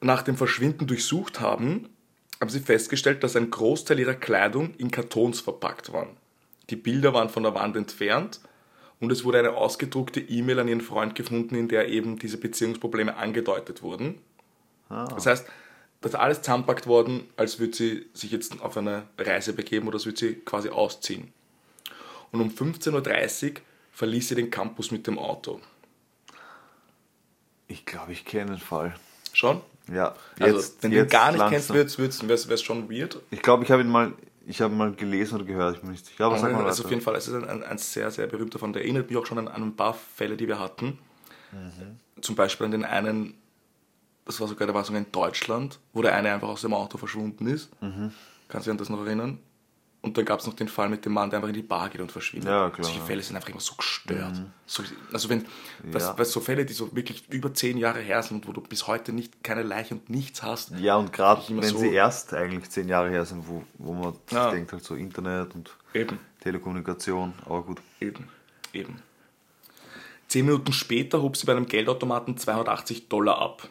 [0.00, 1.88] nach dem Verschwinden durchsucht haben,
[2.40, 6.16] haben sie festgestellt, dass ein Großteil ihrer Kleidung in Kartons verpackt waren.
[6.70, 8.40] Die Bilder waren von der Wand entfernt
[9.00, 13.16] und es wurde eine ausgedruckte E-Mail an ihren Freund gefunden, in der eben diese Beziehungsprobleme
[13.16, 14.18] angedeutet wurden.
[14.88, 15.46] Das heißt,
[16.02, 19.96] das ist alles zusammenpackt worden, als würde sie sich jetzt auf eine Reise begeben oder
[19.96, 21.32] als würde sie quasi ausziehen.
[22.32, 23.60] Und um 15.30 Uhr
[24.02, 25.60] verließ sie den Campus mit dem Auto.
[27.68, 28.96] Ich glaube, ich kenne den Fall.
[29.32, 29.60] Schon?
[29.86, 31.76] Ja, Also, jetzt, wenn du ihn gar nicht langsam.
[31.76, 33.20] kennst, wäre es schon weird.
[33.30, 34.12] Ich glaube, ich habe ihn mal,
[34.44, 36.24] ich habe mal gelesen oder gehört, ich bin nicht sicher.
[36.24, 38.58] Aber sag mal also auf jeden Fall, es ist ein, ein, ein sehr, sehr berühmter
[38.58, 38.72] von.
[38.72, 40.98] Der erinnert mich auch schon an, an ein paar Fälle, die wir hatten.
[42.20, 43.34] Zum Beispiel an den einen,
[44.24, 46.98] das war sogar, der war sogar in Deutschland, wo der eine einfach aus dem Auto
[46.98, 47.70] verschwunden ist.
[47.80, 48.10] Mhm.
[48.48, 49.38] Kannst du dich an das noch erinnern?
[50.02, 51.88] Und dann gab es noch den Fall mit dem Mann, der einfach in die Bar
[51.88, 52.48] geht und verschwindet.
[52.50, 52.98] Ja, klar, Solche.
[53.00, 53.06] Mhm.
[53.06, 54.42] Fälle sind einfach immer so gestört.
[54.66, 55.44] So, also wenn,
[55.84, 56.24] was, Ja.
[56.24, 59.12] so Fälle, die so wirklich über zehn Jahre her sind und wo du bis heute
[59.12, 60.72] nicht keine Leiche und nichts hast.
[60.72, 64.12] Ja, und gerade wenn so- sie erst eigentlich zehn Jahre her sind, wo, wo man
[64.26, 64.50] sich Ja.
[64.50, 66.18] denkt, halt so Internet und Eben.
[66.40, 67.80] Telekommunikation, aber gut.
[68.00, 68.28] Eben,
[68.72, 69.00] eben.
[70.26, 73.68] Zehn Minuten später hob sie bei einem Geldautomaten 280 Dollar ab.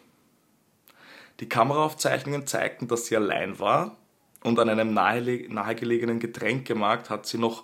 [1.41, 3.97] Die Kameraaufzeichnungen zeigten, dass sie allein war
[4.43, 7.63] und an einem nahe- nahegelegenen Getränkemarkt hat sie noch,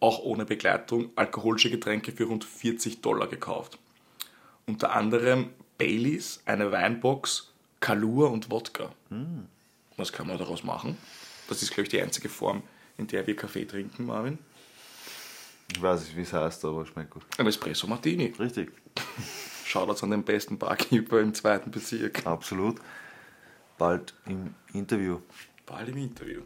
[0.00, 3.78] auch ohne Begleitung, alkoholische Getränke für rund 40 Dollar gekauft.
[4.66, 8.90] Unter anderem Baileys, eine Weinbox, Kalua und Wodka.
[9.96, 10.96] Was kann man daraus machen?
[11.48, 12.62] Das ist, glaube ich, die einzige Form,
[12.98, 14.38] in der wir Kaffee trinken, Marvin.
[15.72, 17.22] Ich weiß nicht, wie es heißt, aber es schmeckt gut.
[17.38, 18.32] Ein Espresso Martini.
[18.38, 18.70] Richtig,
[19.64, 22.24] Shoutouts an den besten Barkeeper im zweiten Bezirk.
[22.26, 22.76] absolut.
[23.78, 25.18] Bald im Interview.
[25.66, 26.42] Bald im Interview.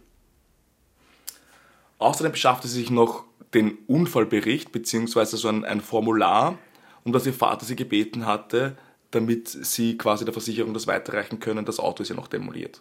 [1.98, 6.59] Außerdem beschaffte sie sich noch den Unfallbericht, beziehungsweise so ein, ein Formular,
[7.04, 8.76] um das ihr Vater sie gebeten hatte,
[9.11, 11.64] damit sie quasi der Versicherung das weiterreichen können.
[11.64, 12.80] Das Auto ist ja noch demoliert.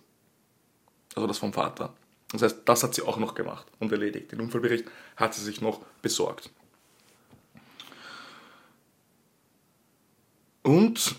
[1.16, 1.94] Also das vom Vater.
[2.32, 4.32] Das heißt, das hat sie auch noch gemacht und erledigt.
[4.32, 6.52] Den Unfallbericht hat sie sich noch besorgt.
[10.62, 11.16] Und,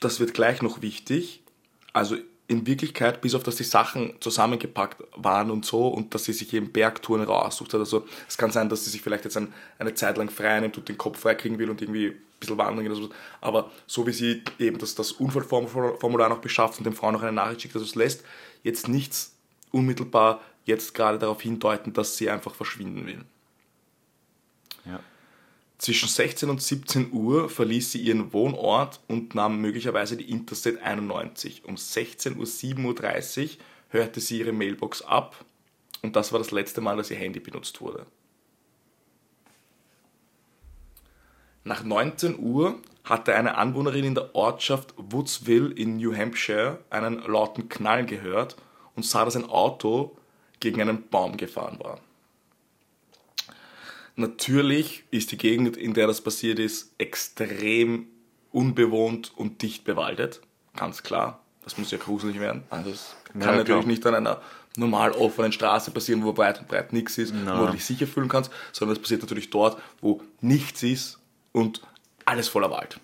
[0.00, 1.42] das wird gleich noch wichtig,
[1.92, 6.32] also in Wirklichkeit, bis auf dass die Sachen zusammengepackt waren und so und dass sie
[6.32, 7.80] sich eben Bergtouren raussucht hat.
[7.80, 10.76] Also es kann sein, dass sie sich vielleicht jetzt ein, eine Zeit lang frei nimmt
[10.76, 13.08] und den Kopf frei kriegen will und irgendwie ein bisschen wandern oder so.
[13.40, 17.32] Aber so wie sie eben das, das Unfallformular noch beschafft und dem Frau noch eine
[17.32, 18.24] Nachricht schickt, also es lässt
[18.62, 19.32] jetzt nichts
[19.70, 23.24] unmittelbar jetzt gerade darauf hindeuten, dass sie einfach verschwinden will.
[25.78, 31.64] Zwischen 16 und 17 Uhr verließ sie ihren Wohnort und nahm möglicherweise die Interstate 91.
[31.64, 33.48] Um 16.37 Uhr
[33.88, 35.44] hörte sie ihre Mailbox ab
[36.02, 38.06] und das war das letzte Mal, dass ihr Handy benutzt wurde.
[41.64, 47.68] Nach 19 Uhr hatte eine Anwohnerin in der Ortschaft Woodsville in New Hampshire einen lauten
[47.70, 48.56] Knall gehört
[48.94, 50.16] und sah, dass ein Auto
[50.60, 52.00] gegen einen Baum gefahren war.
[54.16, 58.06] Natürlich ist die Gegend, in der das passiert ist, extrem
[58.52, 60.40] unbewohnt und dicht bewaldet.
[60.76, 61.40] Ganz klar.
[61.64, 62.62] Das muss ja gruselig werden.
[62.70, 63.86] Also es kann Ja, natürlich klar.
[63.86, 64.40] nicht an einer
[64.76, 68.28] normal offenen Straße passieren, wo weit und breit nichts ist, wo du dich sicher fühlen
[68.28, 71.18] kannst, sondern es passiert natürlich dort, wo nichts ist
[71.52, 71.80] und
[72.24, 73.00] alles voller Wald.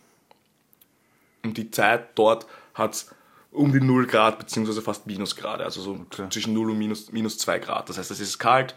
[1.42, 3.10] Und die Zeit dort hat es
[3.50, 6.28] um die 0 Grad beziehungsweise fast Minusgrade, also so Okay.
[6.30, 7.88] zwischen 0 und minus, minus 2 Grad.
[7.88, 8.74] Das heißt, es ist kalt,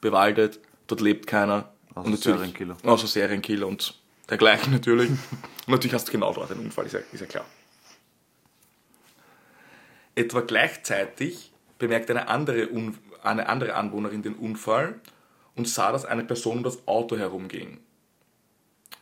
[0.00, 1.72] bewaldet, dort lebt keiner.
[1.94, 2.76] Außer Serienkiller.
[2.82, 3.94] Außer Serienkiller und
[4.28, 5.10] dergleichen natürlich.
[5.10, 7.44] und natürlich hast du genau dort einen Unfall, ist ja, ist ja klar.
[10.14, 15.00] Etwa gleichzeitig bemerkte eine andere, Un eine andere Anwohnerin den Unfall
[15.54, 17.78] und sah, dass eine Person um das Auto herumging.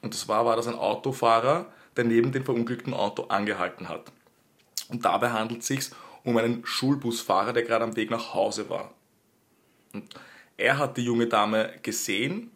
[0.01, 1.67] Und zwar war das ein Autofahrer,
[1.97, 4.13] der neben dem verunglückten Auto angehalten hat.
[4.89, 5.91] Und dabei handelt es sich
[6.25, 8.93] um einen Schulbusfahrer, der gerade am Weg nach Hause war.
[9.93, 10.15] Und
[10.57, 12.51] er hat die junge Dame gesehen.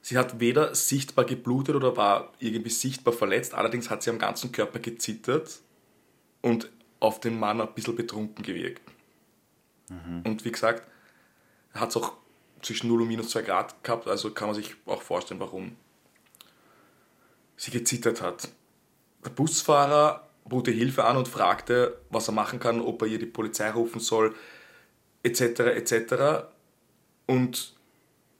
[0.00, 3.54] Sie hat weder sichtbar geblutet oder war irgendwie sichtbar verletzt.
[3.54, 5.60] Allerdings hat sie am ganzen Körper gezittert
[6.42, 6.70] und
[7.00, 8.82] auf den Mann ein bisschen betrunken gewirkt.
[10.24, 10.88] Und wie gesagt,
[11.74, 12.14] hat es auch
[12.62, 15.76] zwischen 0 und minus 2 Grad gehabt, also kann man sich auch vorstellen, warum
[17.56, 18.48] sie gezittert hat.
[19.24, 23.18] Der Busfahrer bot ihr Hilfe an und fragte, was er machen kann, ob er ihr
[23.18, 24.34] die Polizei rufen soll,
[25.26, 25.60] etc.
[25.60, 26.46] etc.
[27.26, 27.74] Und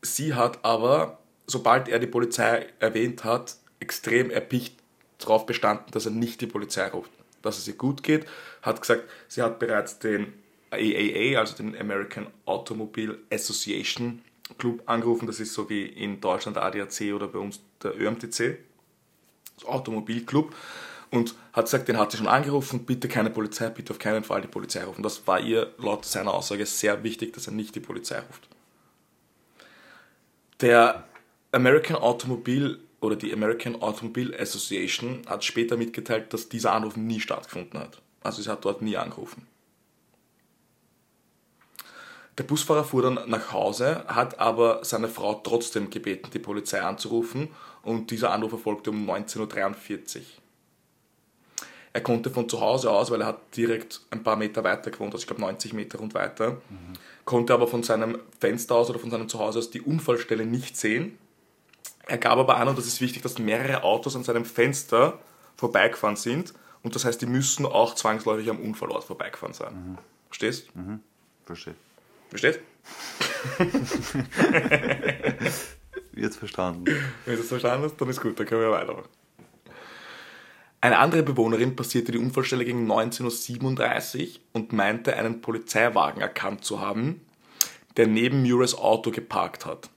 [0.03, 4.77] sie hat aber, sobald er die Polizei erwähnt hat, extrem erpicht
[5.19, 7.11] darauf bestanden, dass er nicht die Polizei ruft,
[7.43, 8.27] dass es ihr gut geht,
[8.63, 10.33] hat gesagt, sie hat bereits den
[10.71, 14.23] AAA, also den American Automobile Association
[14.59, 18.59] Club angerufen, das ist so wie in Deutschland der ADAC oder bei uns der ÖMTC,
[19.57, 20.55] das Automobilclub,
[21.11, 24.43] und hat gesagt, den hat sie schon angerufen, bitte keine Polizei, bitte auf keinen Fall
[24.43, 25.03] die Polizei rufen.
[25.03, 28.49] Das war ihr laut seiner Aussage sehr wichtig, dass er nicht die Polizei ruft.
[30.61, 31.05] Der
[31.53, 37.79] American Automobile oder die American Automobile Association hat später mitgeteilt, dass dieser Anruf nie stattgefunden
[37.79, 38.01] hat.
[38.23, 39.47] Also sie hat dort nie angerufen.
[42.39, 47.49] Der Busfahrer fuhr dann nach Hause, hat aber seine Frau trotzdem gebeten, die Polizei anzurufen
[47.83, 50.23] und dieser Anruf erfolgte um 19.43 Uhr.
[51.97, 55.15] Er konnte von zu Hause aus, weil er hat direkt ein paar Meter weiter gewohnt,
[55.15, 56.59] also ich glaube 90 Meter und weiter,
[57.25, 61.17] konnte aber von seinem Fenster aus oder von seinem Zuhause aus die Unfallstelle nicht sehen.
[62.07, 65.19] Er gab aber an, und das ist wichtig, dass mehrere Autos an seinem Fenster
[65.57, 69.97] vorbeigefahren sind und das heißt, die müssen auch zwangsläufig am Unfallort vorbeigefahren sein.
[70.29, 70.69] Verstehst?
[71.47, 71.77] Verstehe.
[72.29, 72.61] Verstehst?
[76.15, 76.85] Jetzt verstanden.
[77.25, 79.09] Wenn du das verstanden hast, dann ist gut, dann können wir weitermachen.
[80.81, 86.81] Eine andere Bewohnerin passierte die Unfallstelle gegen 19.37 Uhr und meinte, einen Polizeiwagen erkannt zu
[86.81, 87.23] haben,
[87.97, 89.91] der neben Murrays Auto geparkt hat.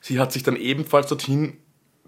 [0.00, 1.56] Sie hat sich dann ebenfalls dorthin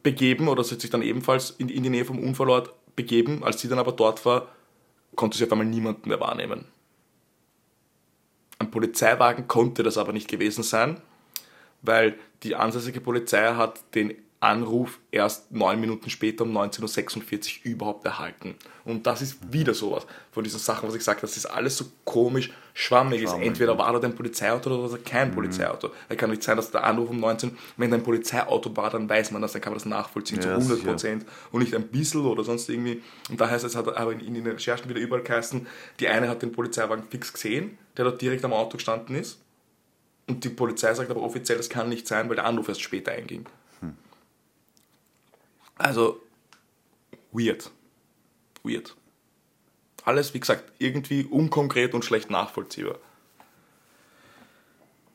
[0.02, 3.42] begeben oder sie hat sich dann ebenfalls in, in die Nähe vom Unfallort begeben.
[3.42, 4.48] Als sie dann aber dort war,
[5.16, 6.66] konnte sie auf einmal niemanden mehr wahrnehmen.
[8.58, 11.00] Ein Polizeiwagen konnte das aber nicht gewesen sein,
[11.82, 18.04] weil die ansässige Polizei hat den Anruf erst neun Minuten später um 19.46 Uhr überhaupt
[18.04, 18.54] erhalten.
[18.84, 21.86] Und das ist wieder sowas von diesen Sachen, was ich habe, das ist alles so
[22.04, 23.30] komisch schwammig ist.
[23.30, 23.78] Schwammig, Entweder ja.
[23.78, 25.90] war da ein Polizeiauto oder war da kein Polizeiauto.
[26.08, 29.08] Es kann nicht sein, dass der Anruf um 19, wenn da ein Polizeiauto war, dann
[29.08, 30.90] weiß man das, dann kann man das nachvollziehen zu Ja, 100 sicher.
[30.90, 33.02] Prozent und nicht ein bisschen oder sonst irgendwie.
[33.28, 35.66] Und da heißt es, hat aber in, in den Recherchen wieder überall geheißen,
[35.98, 39.40] die eine hat den Polizeiwagen fix gesehen, der dort direkt am Auto gestanden ist.
[40.28, 43.12] Und die Polizei sagt aber offiziell, das kann nicht sein, weil der Anruf erst später
[43.12, 43.46] einging.
[45.78, 46.20] Also,
[47.32, 47.70] weird.
[48.64, 48.96] Weird.
[50.04, 52.98] Alles, wie gesagt, irgendwie unkonkret und schlecht nachvollziehbar.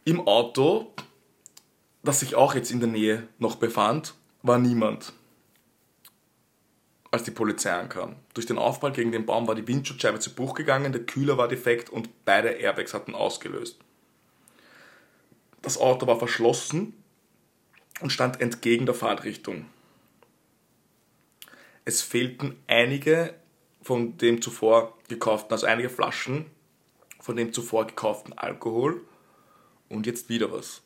[0.05, 0.93] Im Auto,
[2.01, 5.13] das sich auch jetzt in der Nähe noch befand, war niemand.
[7.11, 8.15] Als die Polizei ankam.
[8.33, 11.47] Durch den Aufprall gegen den Baum war die Windschutzscheibe zu Bruch gegangen, der Kühler war
[11.47, 13.77] defekt und beide Airbags hatten ausgelöst.
[15.61, 16.93] Das Auto war verschlossen
[18.01, 19.65] und stand entgegen der Fahrtrichtung.
[21.85, 23.33] Es fehlten einige
[23.81, 26.45] von dem zuvor gekauften, also einige Flaschen
[27.19, 29.05] von dem zuvor gekauften Alkohol.
[29.89, 30.81] Und jetzt wieder was.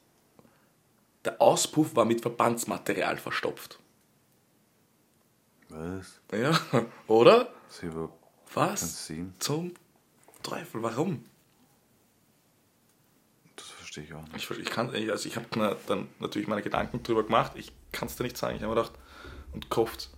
[1.23, 3.79] Der Auspuff war mit Verbandsmaterial verstopft.
[5.69, 6.19] Was?
[6.31, 6.59] Ja,
[7.07, 7.53] oder?
[7.81, 8.17] Überhaupt
[8.53, 9.11] Was?
[9.39, 9.73] Zum
[10.41, 11.25] Teufel, warum?
[13.55, 14.49] Das verstehe ich auch nicht.
[14.49, 17.53] Ich, ich kann, also ich habe mir dann natürlich meine Gedanken drüber gemacht.
[17.55, 18.55] Ich kann es dir nicht sagen.
[18.55, 18.97] Ich habe mir gedacht,
[19.53, 20.09] und gehofft,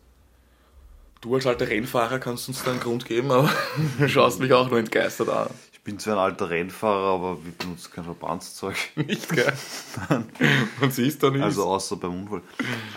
[1.21, 3.49] du als alter Rennfahrer kannst uns da einen Grund geben, aber
[3.99, 5.49] du schaust mich auch nur entgeistert an.
[5.71, 8.75] Ich bin zwar ein alter Rennfahrer, aber wir benutzen kein Verbandszeug.
[8.95, 9.53] Nicht, gell?
[10.81, 11.41] Und sie ist da nicht.
[11.41, 12.41] Also außer beim Unfall.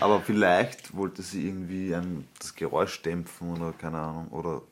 [0.01, 4.29] Aber vielleicht wollte sie irgendwie ein, das Geräusch dämpfen oder keine Ahnung.
[4.29, 4.63] Oder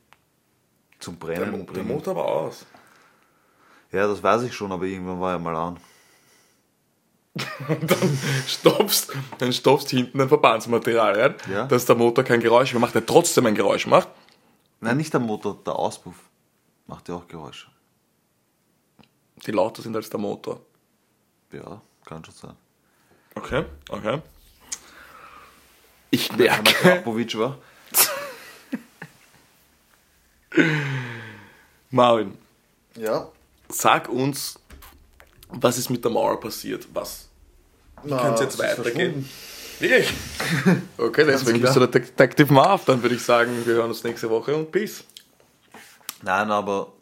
[0.98, 1.88] zum der, Brennen der bringen.
[1.88, 2.66] Motor war aus.
[3.92, 5.76] Ja, das weiß ich schon, aber irgendwann war er mal an.
[7.68, 11.66] Und dann stoppst, dann stoppst hinten ein Verbandsmaterial rein, Ja.
[11.66, 14.08] dass der Motor kein Geräusch mehr macht, der trotzdem ein Geräusch macht.
[14.80, 16.16] Nein, nicht der Motor, der Auspuff
[16.86, 17.68] macht ja auch Geräusche.
[19.46, 20.60] Die lauter sind als der Motor.
[21.52, 22.56] Ja, kann schon sein.
[23.34, 24.20] Okay, okay.
[26.10, 27.58] Ich er merke, Krapovic war.
[31.90, 32.36] Marvin,
[32.96, 33.28] Ja.
[33.68, 34.58] sag uns,
[35.52, 36.86] was ist mit der Mauer passiert?
[36.92, 37.28] Was?
[38.02, 39.28] Wie kann es jetzt weitergehen?
[39.78, 40.12] Wirklich?
[40.98, 42.84] Okay, deswegen bist du der Detective Marv.
[42.84, 45.04] Dann würde ich sagen, wir hören uns nächste Woche und Peace.
[46.22, 46.92] Nein, aber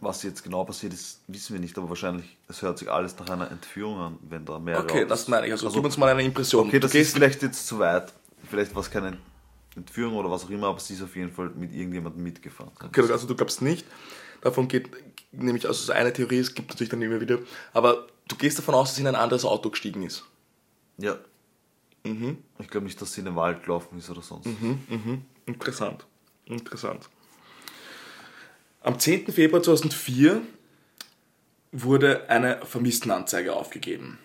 [0.00, 3.28] was jetzt genau passiert ist, wissen wir nicht, aber wahrscheinlich, es hört sich alles nach
[3.28, 5.52] einer Entführung an, wenn da mehrere Okay, das meine ich.
[5.52, 6.68] Also, gib uns mal eine Impression.
[6.68, 8.12] Okay, du das gehst ist vielleicht jetzt zu weit.
[8.48, 9.18] Vielleicht war es keine
[9.74, 12.70] Entführung oder was auch immer, aber sie ist auf jeden Fall mit irgendjemandem mitgefahren.
[12.84, 13.84] Okay, also du glaubst nicht.
[14.40, 14.88] Davon geht
[15.32, 17.38] nämlich, also so eine Theorie, es gibt natürlich dann immer wieder,
[17.72, 20.24] aber du gehst davon aus, dass sie in ein anderes Auto gestiegen ist.
[20.96, 21.18] Ja.
[22.58, 24.46] Ich glaube nicht, dass sie in den Wald gelaufen ist oder sonst.
[24.46, 25.24] Mhm.
[25.44, 26.06] Interessant.
[26.46, 27.08] Interessant.
[28.80, 29.30] Am 10.
[29.32, 30.40] Februar 2004
[31.72, 34.18] wurde eine Vermisstenanzeige aufgegeben.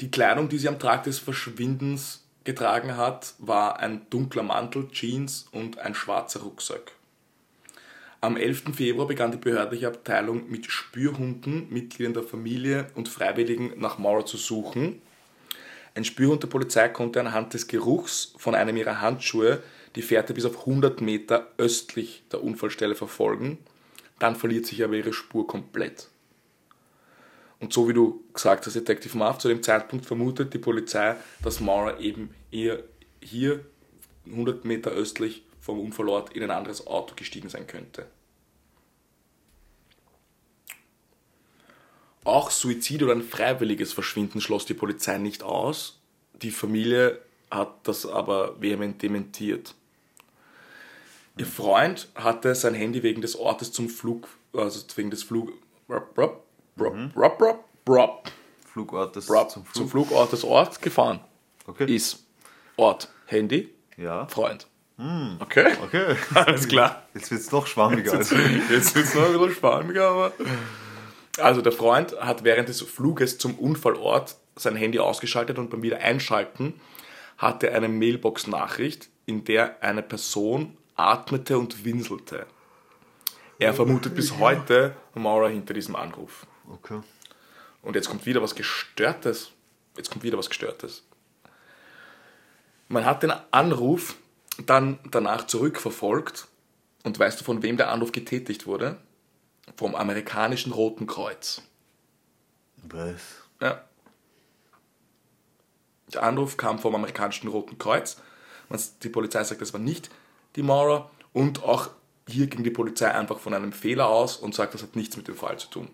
[0.00, 5.46] Die Kleidung, die sie am Tag des Verschwindens getragen hat, war ein dunkler Mantel, Jeans
[5.52, 6.92] und ein schwarzer Rucksack.
[8.24, 8.74] Am 11.
[8.74, 14.38] Februar begann die behördliche Abteilung mit Spürhunden, Mitgliedern der Familie und Freiwilligen nach Maura zu
[14.38, 15.02] suchen.
[15.94, 19.62] Ein Spürhund der Polizei konnte anhand des Geruchs von einem ihrer Handschuhe
[19.94, 23.58] die Fährte bis auf 100 Meter östlich der Unfallstelle verfolgen.
[24.18, 26.08] Dann verliert sich aber ihre Spur komplett.
[27.60, 31.60] Und so wie du gesagt hast, Detective Marv, zu dem Zeitpunkt vermutet die Polizei, dass
[31.60, 32.82] Maura eben eher
[33.20, 33.66] hier
[34.24, 38.06] 100 Meter östlich vom Unfallort in ein anderes Auto gestiegen sein könnte.
[42.24, 46.00] Auch Suizid oder ein freiwilliges Verschwinden schloss die Polizei nicht aus.
[46.42, 49.74] Die Familie hat das aber vehement dementiert.
[51.36, 55.52] Ihr Freund hatte sein Handy wegen des Ortes zum Flug, also wegen des Flug,
[55.88, 56.44] brop, brop,
[56.76, 58.30] brop, brop, brop, brop,
[58.72, 60.06] Flugort des, brop, zum zum, Flug.
[60.08, 61.20] Flugort des Orts gefahren.
[61.66, 61.92] Okay.
[61.94, 62.24] Ist
[62.76, 64.26] Ort, Handy, Ja.
[64.28, 64.66] Freund.
[65.40, 66.14] Okay, Okay.
[66.34, 67.02] alles klar.
[67.14, 68.12] Jetzt wird es noch schwammiger.
[68.12, 68.36] Also.
[68.36, 70.32] Jetzt wird es noch ein bisschen spannender, aber.
[71.38, 76.74] Also, der Freund hat während des Fluges zum Unfallort sein Handy ausgeschaltet und beim Wiedereinschalten
[77.38, 82.46] hatte er eine Mailbox-Nachricht, in der eine Person atmete und winselte.
[83.58, 86.46] Er vermutet bis heute Maura hinter diesem Anruf.
[86.68, 87.00] Okay.
[87.82, 89.50] Und jetzt kommt wieder was Gestörtes.
[89.96, 91.04] Jetzt kommt wieder was Gestörtes.
[92.88, 94.16] Man hat den Anruf
[94.66, 96.48] dann danach zurückverfolgt.
[97.04, 98.96] Und weißt du, von wem der Anruf getätigt wurde?
[99.76, 101.62] Vom amerikanischen Roten Kreuz.
[102.82, 103.20] Was?
[103.60, 103.84] Ja.
[106.12, 108.18] Der Anruf kam vom amerikanischen Roten Kreuz.
[109.02, 110.10] Die Polizei sagt, das war nicht
[110.56, 111.10] die Maurer.
[111.32, 111.90] Und auch
[112.28, 115.28] hier ging die Polizei einfach von einem Fehler aus und sagt, das hat nichts mit
[115.28, 115.90] dem Fall zu tun.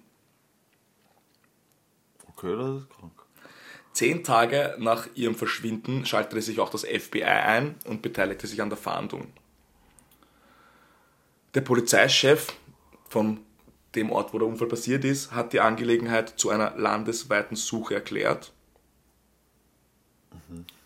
[2.28, 3.12] Okay, das ist krank.
[3.92, 8.70] Zehn Tage nach ihrem Verschwinden schaltete sich auch das FBI ein und beteiligte sich an
[8.70, 9.32] der Fahndung.
[11.54, 12.52] Der Polizeichef
[13.08, 13.40] von
[13.94, 18.52] dem Ort, wo der Unfall passiert ist, hat die Angelegenheit zu einer landesweiten Suche erklärt.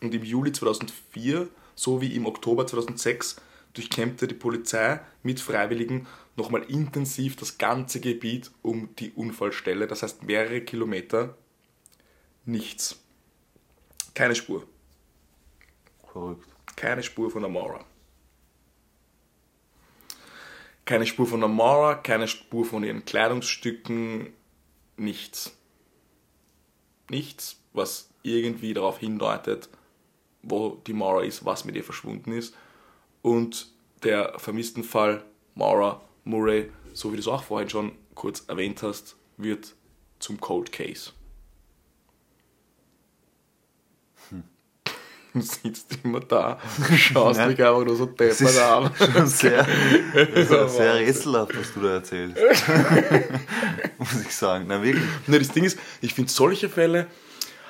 [0.01, 3.37] Und im Juli 2004 sowie im Oktober 2006
[3.75, 10.23] durchkämmte die Polizei mit Freiwilligen nochmal intensiv das ganze Gebiet um die Unfallstelle, das heißt
[10.23, 11.37] mehrere Kilometer
[12.47, 13.01] Nichts.
[14.13, 14.67] Keine Spur.
[16.13, 16.47] Verrückt.
[16.77, 17.85] Keine Spur von der Maurer.
[20.85, 24.33] Keine Spur von der Maurer, keine Spur von ihren Kleidungsstücken,
[24.97, 25.57] nichts.
[27.09, 29.69] Nichts, was irgendwie darauf hindeutet,
[30.43, 32.55] wo die Maurer ist, was mit ihr verschwunden ist.
[33.23, 33.69] Und
[34.03, 39.17] der vermissten Fall Maurer Murray, so wie du es auch vorhin schon kurz erwähnt hast,
[39.37, 39.75] wird
[40.19, 41.13] zum Cold Case.
[45.41, 46.61] Du sitzt immer da,
[46.97, 47.49] schaust Ja.
[47.49, 48.95] mich einfach nur so Das deppert an.
[49.13, 49.67] schon sehr,
[50.69, 52.37] sehr rätselhaft, was du da erzählst.
[53.99, 54.67] Muss ich sagen.
[54.69, 55.03] Na wirklich.
[55.27, 57.09] Ne, das Ding ist, ich finde, solche Fälle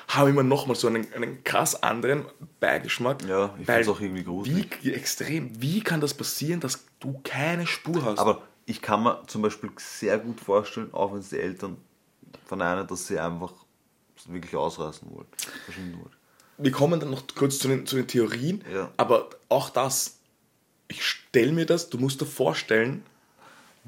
[0.09, 2.25] haben immer nochmal so einen, einen krass anderen
[2.59, 3.23] Beigeschmack.
[3.27, 4.77] Ja, ich weil find's auch irgendwie gruselig.
[4.83, 5.49] Wie, extrem.
[5.59, 8.19] Wie kann das passieren, dass du keine Spur hast?
[8.19, 11.77] Aber ich kann mir zum Beispiel sehr gut vorstellen, auch wenn es die Eltern
[12.45, 13.53] verneinen, dass sie einfach
[14.27, 15.31] wirklich ausreißen wollten.
[16.57, 18.91] Wir kommen dann noch kurz zu den, zu den Theorien, Ja.
[18.97, 20.19] aber auch das,
[20.87, 23.03] ich stelle mir das, du musst dir vorstellen,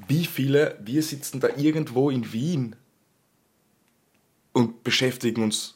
[0.06, 2.76] wie viele, wir sitzen da irgendwo in Wien
[4.52, 5.74] und beschäftigen uns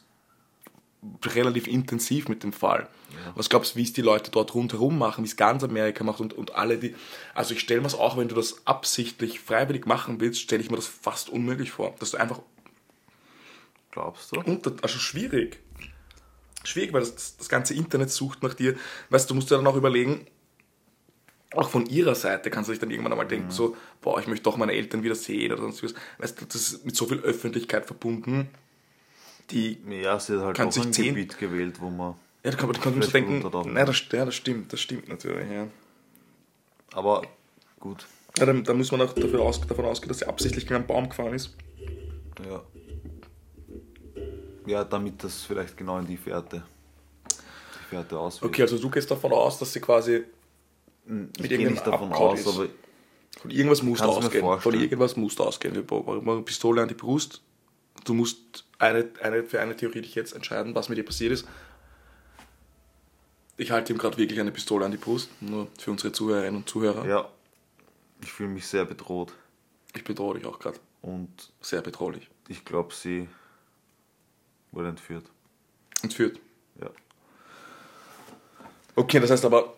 [1.25, 2.87] relativ intensiv mit dem Fall.
[3.35, 6.19] Was glaubst du, wie es die Leute dort rundherum machen, wie es ganz Amerika macht
[6.19, 6.95] und, und alle die.
[7.35, 10.69] Also ich stelle mir es auch, wenn du das absichtlich freiwillig machen willst, stelle ich
[10.71, 11.95] mir das fast unmöglich vor.
[11.99, 12.39] Dass du einfach
[13.91, 14.39] Glaubst du?
[14.41, 15.59] unter, also schwierig.
[16.63, 18.75] Schwierig, weil das, das, ganze Internet sucht nach dir.
[19.09, 20.25] Weißt du, musst dir dann auch überlegen,
[21.55, 24.43] auch von ihrer Seite kannst du dich dann irgendwann einmal denken, so, boah, ich möchte
[24.43, 25.93] doch meine Eltern wieder sehen oder sonst was.
[26.17, 28.49] Weißt du, das ist mit so viel Öffentlichkeit verbunden.
[29.51, 32.15] die Ja, sie hat halt Kann auch sich ein zehn- Gebiet gewählt, wo man.
[32.43, 34.81] Ja, da kann man, da kann man so denken, nein, das, ja, das stimmt, das
[34.81, 35.67] stimmt natürlich, ja.
[36.93, 37.21] Aber
[37.79, 38.05] gut.
[38.37, 40.87] ja dann, dann muss man auch dafür aus, davon ausgehen, dass sie absichtlich gegen einen
[40.87, 41.55] Baum gefahren ist.
[42.45, 42.61] Ja.
[44.65, 46.63] Ja, damit das vielleicht genau in die Fährte.
[47.29, 48.51] Die Fährte auswählt.
[48.51, 50.23] Okay, also du gehst davon aus, dass sie quasi
[51.05, 52.47] ich mit gehe irgendeinem nicht davon Abkaut aus, ist.
[52.47, 52.67] aber
[53.39, 54.59] von irgendwas musst du ausgehen.
[54.59, 55.75] Von irgendwas musst ausgehen.
[55.75, 57.41] Wir brauchen eine Pistole an die Brust.
[58.05, 61.45] Du musst eine, eine, für eine Theorie dich jetzt entscheiden, was mit dir passiert ist.
[63.57, 66.69] Ich halte ihm gerade wirklich eine Pistole an die Brust, nur für unsere Zuhörerinnen und
[66.69, 67.05] Zuhörer.
[67.05, 67.29] ja,
[68.21, 69.33] ich fühle mich sehr bedroht.
[69.95, 70.79] Ich bedrohe dich auch gerade.
[71.01, 71.29] Und
[71.61, 72.29] Sehr bedrohlich.
[72.47, 73.27] ich glaube, sie
[74.73, 75.25] wurde entführt.
[76.01, 76.39] Entführt.
[76.81, 76.89] Ja.
[78.95, 79.75] Okay, das heißt aber,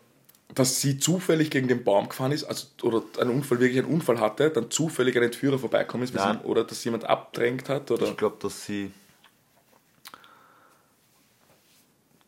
[0.54, 4.20] dass sie zufällig gegen den Baum gefahren ist, also, oder einen Unfall, wirklich einen Unfall
[4.20, 6.40] hatte, dann zufällig ein Entführer vorbeikommen ist, Nein.
[6.42, 8.08] sie, oder dass jemand abdrängt hat, oder?
[8.08, 8.92] Ich glaube, dass sie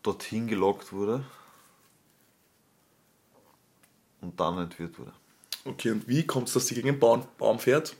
[0.03, 1.23] dorthin gelockt wurde
[4.21, 5.13] und dann entführt wurde.
[5.65, 7.95] Okay, und wie kommt es, dass sie gegen den Baum, Baum fährt?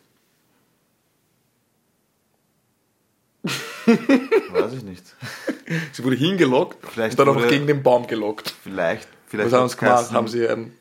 [3.87, 5.03] Weiß ich nicht.
[5.93, 8.53] Sie wurde hingelockt Vielleicht und dann auch gegen den Baum gelockt.
[8.63, 10.11] Vielleicht, vielleicht Was haben sie gemacht?
[10.11, 10.77] Haben sie einen.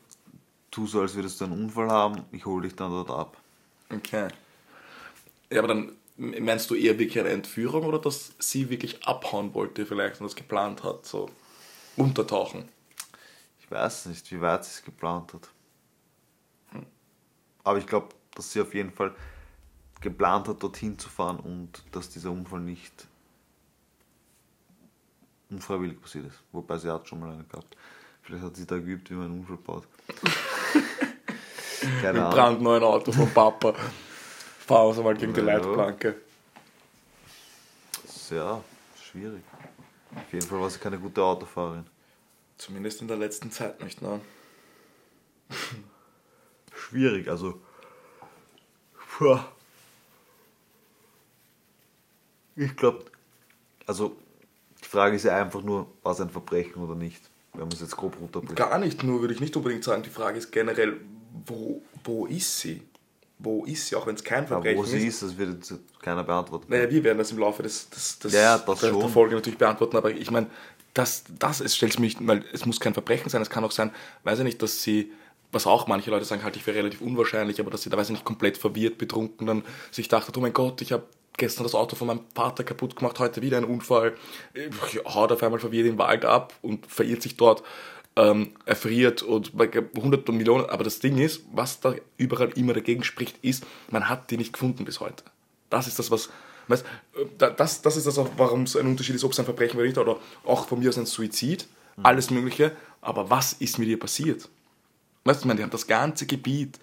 [0.71, 3.37] tu so, als würdest du einen Unfall haben, ich hole dich dann dort ab.
[3.93, 4.27] Okay.
[5.49, 9.85] Ja, aber dann meinst du eher wirklich eine Entführung oder dass sie wirklich abhauen wollte,
[9.85, 11.29] vielleicht und das geplant hat, so
[11.95, 12.67] untertauchen?
[13.59, 15.49] Ich weiß nicht, wie weit sie es geplant hat.
[17.63, 19.13] Aber ich glaube, dass sie auf jeden Fall
[20.01, 23.07] geplant hat, dorthin zu fahren und dass dieser Unfall nicht
[25.49, 26.43] unfreiwillig passiert ist.
[26.51, 27.75] Wobei sie hat schon mal einen gehabt.
[28.21, 29.87] Vielleicht hat sie da geübt, wie man einen Unfall baut.
[32.01, 32.31] Keine Im Ahnung.
[32.31, 33.73] brandneuen Auto vom Papa.
[33.73, 35.41] Fahren wir mal gegen die.
[35.41, 36.15] Leitplanke.
[38.05, 38.61] Sehr
[39.01, 39.43] schwierig.
[40.13, 41.85] Auf jeden Fall war sie keine gute Autofahrerin.
[42.57, 44.19] Zumindest in der letzten Zeit nicht, ne?
[46.75, 47.61] Schwierig, also.
[49.17, 49.39] Puh.
[52.57, 53.05] Ich glaube,
[53.85, 54.17] also
[54.83, 57.21] die Frage ist ja einfach nur, war es ein Verbrechen oder nicht?
[57.53, 58.55] Wenn man es jetzt grob runterbringt.
[58.55, 60.03] Gar nicht nur, würde ich nicht unbedingt sagen.
[60.03, 60.97] Die Frage ist generell,
[61.45, 62.81] wo, wo ist sie?
[63.39, 65.21] Wo ist sie, auch wenn es kein Verbrechen wo sie ist?
[65.21, 66.65] das wird jetzt keiner beantworten.
[66.69, 69.09] Naja, wir werden das im Laufe des, des, des, Ja, ja, das der, der.
[69.09, 70.47] Folge natürlich beantworten, aber ich meine,
[70.95, 73.91] das, das ist, stellt mich, weil es muss kein Verbrechen sein, es kann auch sein,
[74.23, 75.11] weiß ich nicht, dass sie,
[75.51, 78.07] was auch manche Leute sagen, halte ich für relativ unwahrscheinlich, aber dass sie da, weiß
[78.07, 81.03] ich nicht, komplett verwirrt, betrunken dann sich dachte, oh mein Gott, ich habe
[81.37, 84.15] gestern das Auto von meinem Vater kaputt gemacht, heute wieder ein Unfall,
[84.53, 87.63] ich haut auf einmal verwirrt den Wald ab und verirrt sich dort,
[88.15, 93.03] ähm, erfriert und bei hundert Millionen, aber das Ding ist, was da überall immer dagegen
[93.03, 95.23] spricht, ist, man hat die nicht gefunden bis heute.
[95.69, 96.29] Das ist das, was.
[96.67, 96.83] Weißt,
[97.15, 99.45] äh, da- das, das ist das, auch, warum es ein Unterschied ist, ob es ein
[99.45, 101.67] Verbrechen oder nicht, oder auch von mir aus ein Suizid,
[102.01, 102.71] alles Mögliche.
[103.01, 104.49] Aber was ist mit ihr passiert?
[105.23, 106.79] Weißt du, ich meine, die haben das ganze Gebiet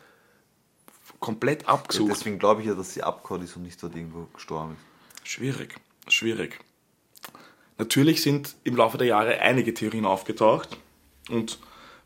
[1.21, 2.11] komplett Ja, abgesucht.
[2.11, 5.29] deswegen glaube ich ja, dass sie abgehauen ist und nicht dort irgendwo gestorben ist.
[5.29, 5.75] Schwierig,
[6.09, 6.61] schwierig.
[7.79, 10.77] Natürlich sind im Laufe der Jahre einige Theorien aufgetaucht
[11.31, 11.59] und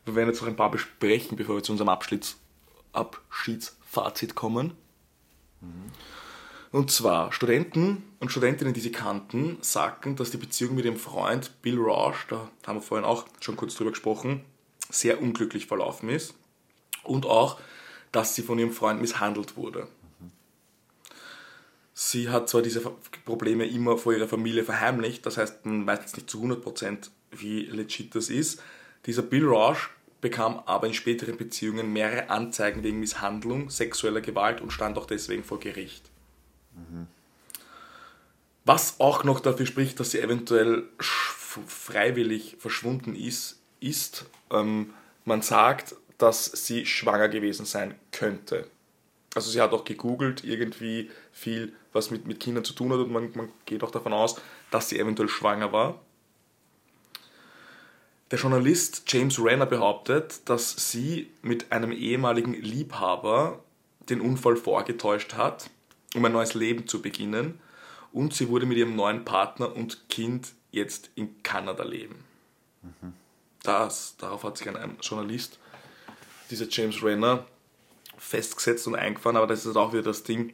[0.05, 2.35] wir werden jetzt noch ein paar besprechen, bevor wir zu unserem Abschnitt,
[2.93, 4.73] Abschiedsfazit kommen.
[6.71, 11.61] Und zwar, Studenten und Studentinnen, die sie kannten, sagten, dass die Beziehung mit ihrem Freund
[11.61, 14.43] Bill Rausch, da haben wir vorhin auch schon kurz drüber gesprochen,
[14.89, 16.33] sehr unglücklich verlaufen ist.
[17.03, 17.59] Und auch,
[18.11, 19.87] dass sie von ihrem Freund misshandelt wurde.
[21.93, 22.81] Sie hat zwar diese
[23.25, 27.65] Probleme immer vor ihrer Familie verheimlicht, das heißt, man weiß jetzt nicht zu 100% wie
[27.65, 28.61] legit das ist.
[29.05, 29.89] Dieser Bill Rausch
[30.21, 35.43] bekam aber in späteren Beziehungen mehrere Anzeigen wegen Misshandlung, sexueller Gewalt und stand auch deswegen
[35.43, 36.09] vor Gericht.
[38.65, 44.93] Was auch noch dafür spricht, dass sie eventuell freiwillig verschwunden ist, ist, ähm,
[45.25, 48.67] man sagt, dass sie schwanger gewesen sein könnte.
[49.33, 53.11] Also sie hat auch gegoogelt, irgendwie viel, was mit, mit Kindern zu tun hat und
[53.11, 54.39] man, man geht auch davon aus,
[54.69, 55.99] dass sie eventuell schwanger war.
[58.31, 63.63] Der Journalist James Renner behauptet, dass sie mit einem ehemaligen Liebhaber
[64.09, 65.69] den Unfall vorgetäuscht hat,
[66.15, 67.59] um ein neues Leben zu beginnen.
[68.11, 72.23] Und sie wurde mit ihrem neuen Partner und Kind jetzt in Kanada leben.
[73.63, 75.59] Das, darauf hat sich ein, ein Journalist,
[76.49, 77.45] dieser James Renner,
[78.17, 80.53] festgesetzt und eingefahren, aber das ist auch wieder das Ding,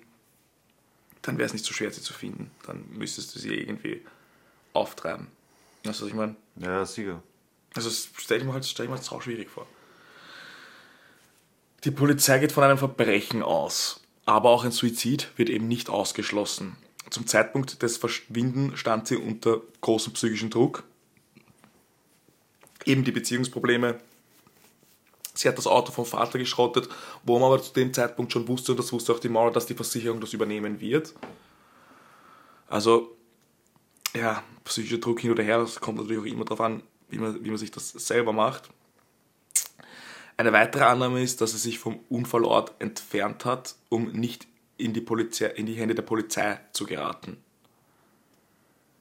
[1.22, 2.52] dann wäre es nicht so schwer, sie zu finden.
[2.66, 4.02] Dann müsstest du sie irgendwie
[4.74, 5.28] auftreiben.
[5.84, 6.36] Weißt du, was ich meine?
[6.58, 7.22] Ja, sicher.
[7.74, 9.68] Also stell ich mir halt, stell ich mir halt schwierig vor.
[11.84, 16.78] Die Polizei geht von einem Verbrechen aus, aber auch ein Suizid wird eben nicht ausgeschlossen.
[17.12, 20.84] zum Zeitpunkt des Verschwinden stand sie unter großem psychischen Druck.
[22.86, 24.00] Eben die Beziehungsprobleme.
[25.36, 26.90] Sie hat das Auto vom Vater geschrottet,
[27.24, 29.66] wo man aber zu dem Zeitpunkt schon wusste, und das wusste auch die Mauer, dass
[29.66, 31.14] die Versicherung das übernehmen wird.
[32.68, 33.16] Also,
[34.16, 37.44] ja, psychischer Druck hin oder her, das kommt natürlich auch immer darauf an, wie man,
[37.44, 38.70] wie man sich das selber macht.
[40.38, 45.02] Eine weitere Annahme ist, dass er sich vom Unfallort entfernt hat, um nicht in die,
[45.02, 47.38] Polizei, in die Hände der Polizei zu geraten.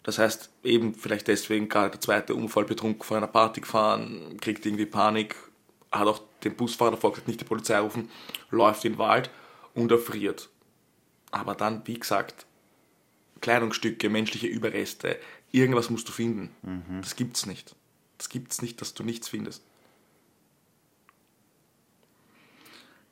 [0.04, 4.64] Das heißt, eben vielleicht deswegen gerade der zweite Unfall betrunken vor einer Party gefahren, kriegt
[4.66, 5.34] irgendwie Panik,
[5.98, 8.10] hat auch den Busfahrer davor gesagt, nicht die Polizei rufen,
[8.50, 9.30] läuft in den Wald
[9.74, 10.48] und erfriert.
[11.30, 12.46] Aber dann, wie gesagt,
[13.40, 15.18] Kleidungsstücke, menschliche Überreste,
[15.52, 16.50] irgendwas musst du finden.
[17.00, 17.74] Das gibt's nicht.
[18.18, 19.62] Das gibt's nicht, dass du nichts findest.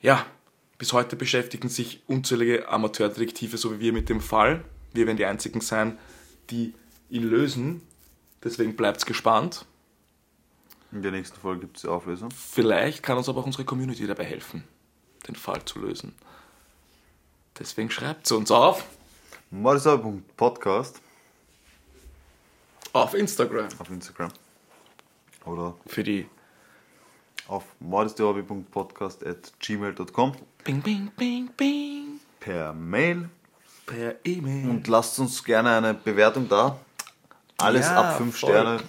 [0.01, 0.27] Ja,
[0.79, 4.65] bis heute beschäftigen sich unzählige Amateurdetektive, so wie wir, mit dem Fall.
[4.93, 5.99] Wir werden die einzigen sein,
[6.51, 6.75] die
[7.09, 7.83] ihn lösen.
[8.43, 9.65] Deswegen bleibt's gespannt.
[10.93, 12.31] In der nächsten Folge gibt es die Auflösung.
[12.31, 14.65] Vielleicht kann uns aber auch unsere Community dabei helfen,
[15.27, 16.15] den Fall zu lösen.
[17.59, 18.85] Deswegen schreibt uns auf
[19.51, 21.01] Mordisauer.podcast
[22.93, 24.31] auf Instagram auf Instagram.
[25.47, 26.27] Oder für die
[27.49, 30.33] auf mordisdehobby.podcast at gmail.com
[30.65, 33.29] Bing, bing, bing, bing per Mail.
[33.87, 34.69] per E-Mail.
[34.71, 36.79] Und lasst uns gerne eine Bewertung da.
[37.59, 38.51] Alles Ja, ab 5 voll.
[38.51, 38.81] Sterne.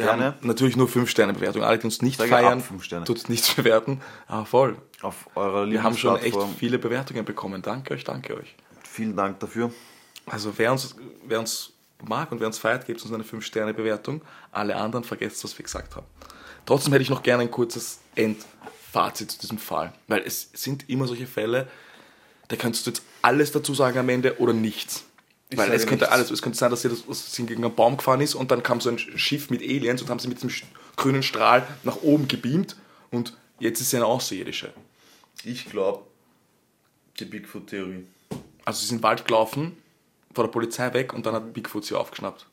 [0.00, 0.24] Wir Gerne.
[0.24, 1.62] haben natürlich nur 5-Sterne-Bewertung.
[1.62, 3.04] Alle, die uns nicht Sage feiern, Sterne.
[3.04, 4.00] tut nichts bewerten.
[4.26, 4.76] Aber voll.
[5.02, 7.60] Auf eurer Wir haben schon echt viele Bewertungen bekommen.
[7.60, 8.54] Danke euch, danke euch.
[8.82, 9.70] Vielen Dank dafür.
[10.26, 10.96] Also wer uns,
[11.26, 11.72] wer uns
[12.06, 14.22] mag und wer uns feiert, gebt uns eine 5-Sterne-Bewertung.
[14.52, 16.06] Alle anderen vergesst, was wir gesagt haben.
[16.64, 19.92] Trotzdem hätte ich noch gerne ein kurzes Endfazit zu diesem Fall.
[20.08, 21.68] Weil es sind immer solche Fälle,
[22.48, 25.04] da könntest du jetzt alles dazu sagen am Ende oder nichts.
[25.58, 26.12] Weil sage es könnte nichts.
[26.14, 28.50] alles, es könnte sein, dass sie, das, dass sie gegen einen Baum gefahren ist und
[28.50, 30.50] dann kam so ein Schiff mit Aliens und haben sie mit diesem
[30.96, 32.76] grünen Strahl nach oben gebeamt
[33.10, 34.72] und jetzt ist sie eine Außerirdische.
[35.44, 36.04] Ich glaube,
[37.18, 38.06] die Bigfoot-Theorie.
[38.64, 39.76] Also sie sind Wald gelaufen,
[40.34, 42.46] vor der Polizei weg und dann hat Bigfoot sie aufgeschnappt.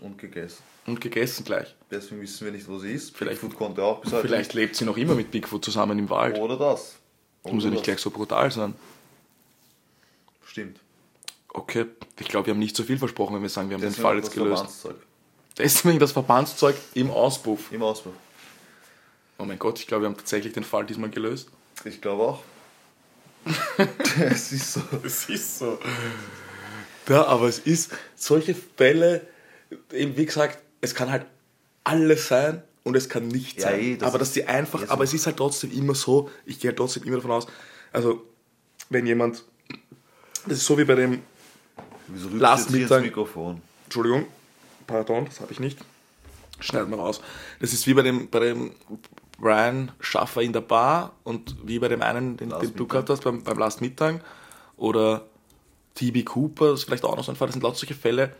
[0.00, 0.62] Und gegessen.
[0.86, 1.74] Und gegessen gleich.
[1.90, 3.16] Deswegen wissen wir nicht, wo sie ist.
[3.16, 6.10] Vielleicht- Bigfoot konnte auch bis heute Vielleicht lebt sie noch immer mit Bigfoot zusammen im
[6.10, 6.38] Wald.
[6.38, 6.96] Oder das.
[7.42, 8.74] Das muss ja nicht gleich so brutal sein.
[10.46, 10.78] Stimmt.
[11.54, 11.86] Okay,
[12.18, 14.02] ich glaube, wir haben nicht so viel versprochen, wenn wir sagen, wir haben den Deswegen
[14.02, 14.88] Fall auch jetzt das gelöst.
[15.56, 17.70] Deswegen das Verbandszeug im Auspuff.
[17.70, 18.12] Im Ausbau.
[19.38, 21.48] Oh mein Gott, ich glaube, wir haben tatsächlich den Fall diesmal gelöst.
[21.84, 22.42] Ich glaube auch.
[24.18, 24.80] es ist so.
[25.04, 25.78] Es ist so.
[27.08, 29.24] Ja, aber es ist solche Fälle,
[29.92, 31.26] eben wie gesagt, es kann halt
[31.84, 33.80] alles sein und es kann nicht Ja, sein.
[33.80, 36.30] eh, das aber dass die einfach, ja, so- aber es ist halt trotzdem immer so,
[36.46, 37.46] ich gehe halt trotzdem immer davon aus,
[37.92, 38.22] also
[38.88, 39.44] wenn jemand,
[40.46, 41.22] das ist so wie bei dem,
[42.08, 43.60] Wieso Last jetzt Mittag- Mikrofon?
[43.84, 44.26] Entschuldigung,
[44.86, 45.78] pardon, das habe ich nicht,
[46.60, 47.20] schneiden wir raus.
[47.60, 48.72] Das ist wie bei dem, bei dem
[49.38, 53.24] Brian Schaffer in der Bar und wie bei dem einen, den, den du gehabt hast,
[53.24, 54.22] beim, beim Last Mittag
[54.76, 55.24] oder
[55.94, 58.34] TB Cooper, das ist vielleicht auch noch so ein Fall, das sind lauter solche Fälle,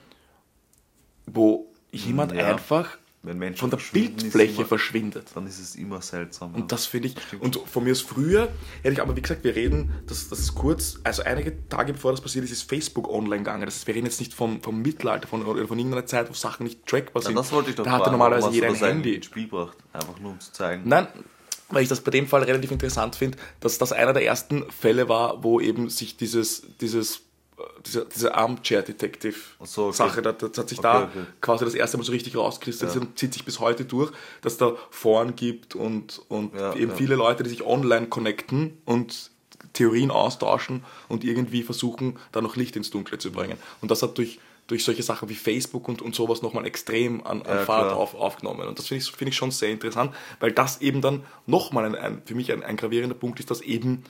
[1.27, 2.47] wo jemand ja.
[2.47, 5.31] einfach Wenn Menschen von der ist Bildfläche immer- verschwindet.
[5.35, 6.55] Dann ist es immer seltsam.
[6.55, 8.49] Und das finde ich, und von mir aus früher,
[8.83, 12.11] hätte ich aber, wie gesagt, wir reden, das, das ist kurz, also einige Tage bevor
[12.13, 13.65] das passiert ist, ist Facebook online gegangen.
[13.65, 16.35] Das heißt, wir reden jetzt nicht vom, vom Mittelalter von, oder von irgendeiner Zeit, wo
[16.35, 17.37] Sachen nicht trackbar ja, sind.
[17.37, 19.15] das wollte ich doch Da hatte normalerweise jeder ein Handy.
[19.15, 19.77] ins Spiel gebracht.
[19.93, 20.83] Einfach nur um zu zeigen.
[20.85, 21.09] Nein,
[21.71, 25.09] weil ich das bei dem Fall relativ interessant finde, dass das einer der ersten Fälle
[25.09, 27.23] war, wo eben sich dieses, dieses,
[27.87, 30.23] diese, diese Armchair-Detective-Sache, so, okay.
[30.23, 31.27] das, das hat sich Okay, da okay.
[31.41, 34.75] quasi das erste Mal so richtig rauskristallisiert und zieht sich bis heute durch, dass da
[34.91, 36.97] Foren gibt und, und Ja, eben ja.
[36.97, 39.31] viele Leute, die sich online connecten und
[39.73, 43.59] Theorien austauschen und irgendwie versuchen, da noch Licht ins Dunkle zu bringen.
[43.81, 47.43] Und das hat durch, durch solche Sachen wie Facebook und, und sowas nochmal extrem an,
[47.43, 48.67] an Ja, Fahrt auf, aufgenommen.
[48.69, 51.95] Und das finde ich, finde ich schon sehr interessant, weil das eben dann nochmal ein,
[51.95, 54.05] ein, für mich ein, ein gravierender Punkt ist, dass eben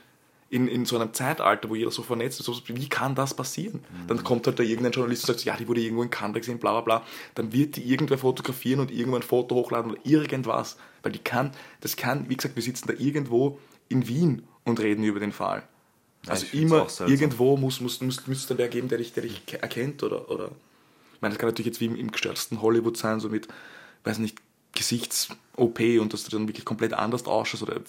[0.54, 3.84] in, in so einem Zeitalter, wo jeder so vernetzt ist, wie kann das passieren?
[4.06, 6.58] Dann kommt halt da irgendein Journalist und sagt, ja, die wurde irgendwo in Kanada gesehen,
[6.58, 7.06] bla bla bla.
[7.34, 10.76] Dann wird die irgendwer fotografieren und irgendwo ein Foto hochladen oder irgendwas.
[11.02, 11.50] Weil die kann,
[11.80, 15.64] das kann, wie gesagt, wir sitzen da irgendwo in Wien und reden über den Fall.
[16.26, 16.76] Also immer
[17.10, 20.30] irgendwo muss, muss, muss, muss da wer geben, der dich, der dich ke- erkennt oder,
[20.30, 20.50] oder
[21.14, 23.48] ich meine, das kann natürlich jetzt wie im, im gestürzten Hollywood sein, so mit,
[24.04, 24.38] weiß nicht,
[24.72, 27.80] Gesichts-OP und dass du dann wirklich komplett anders ausschaust oder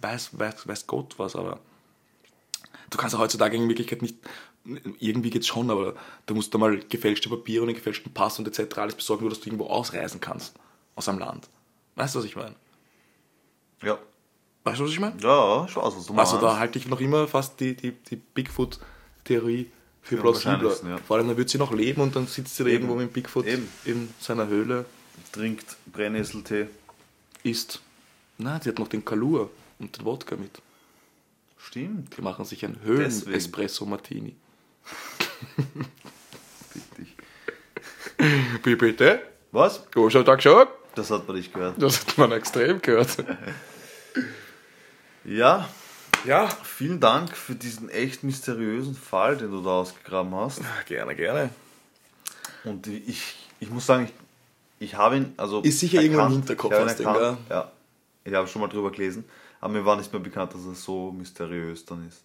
[0.00, 1.58] weiß, weiß, weiß Gott was, aber
[2.92, 4.16] du kannst ja heutzutage in Wirklichkeit nicht,
[5.00, 5.94] irgendwie geht's schon, aber
[6.26, 8.78] du musst da mal gefälschte Papiere und einen gefälschten Pass und etc.
[8.78, 10.54] alles besorgen, nur dass du irgendwo ausreisen kannst
[10.94, 11.48] aus einem Land.
[11.96, 12.54] Weißt du, was ich meine?
[13.82, 13.98] Ja.
[14.64, 15.16] Weißt du, was ich meine?
[15.20, 16.32] Ja, ich weiß, was du meinst.
[16.32, 19.70] Also da halte ich noch immer fast die, die, die Bigfoot-Theorie
[20.02, 20.76] Viel Am plausibler.
[20.88, 20.98] ja.
[20.98, 23.46] Vor allem, dann wird sie noch leben und dann sitzt sie da irgendwo mit Bigfoot
[23.46, 23.68] Eben.
[23.84, 24.84] in seiner Höhle,
[25.32, 26.68] Trinkt Brennnesseltee.
[27.42, 27.80] isst.
[28.38, 30.60] Na, sie hat noch den Kalur und den Wodka mit.
[31.66, 32.16] Stimmt.
[32.16, 32.76] Die machen sich einen.
[36.74, 37.16] Richtig.
[38.64, 39.22] Wie bitte?
[39.52, 39.84] Was?
[39.92, 40.66] Guten Tag schon.
[40.94, 41.80] Das hat man nicht gehört.
[41.80, 43.16] Das hat man extrem gehört.
[45.24, 45.68] Ja,
[46.24, 46.48] Ja.
[46.64, 50.60] vielen Dank für diesen echt mysteriösen Fall, den du da ausgegraben hast.
[50.86, 51.50] Gerne, gerne.
[52.64, 54.12] Und ich, ich muss sagen, ich,
[54.88, 55.60] ich habe ihn, also.
[55.60, 56.48] Ist sicher irgendwo im erkannt.
[56.48, 57.70] Hinterkopf, du ihn, erkannt, ja.
[58.24, 59.24] Ich habe schon mal drüber gelesen,
[59.62, 62.22] aber mir war nicht mehr bekannt, dass er so mysteriös dann ist.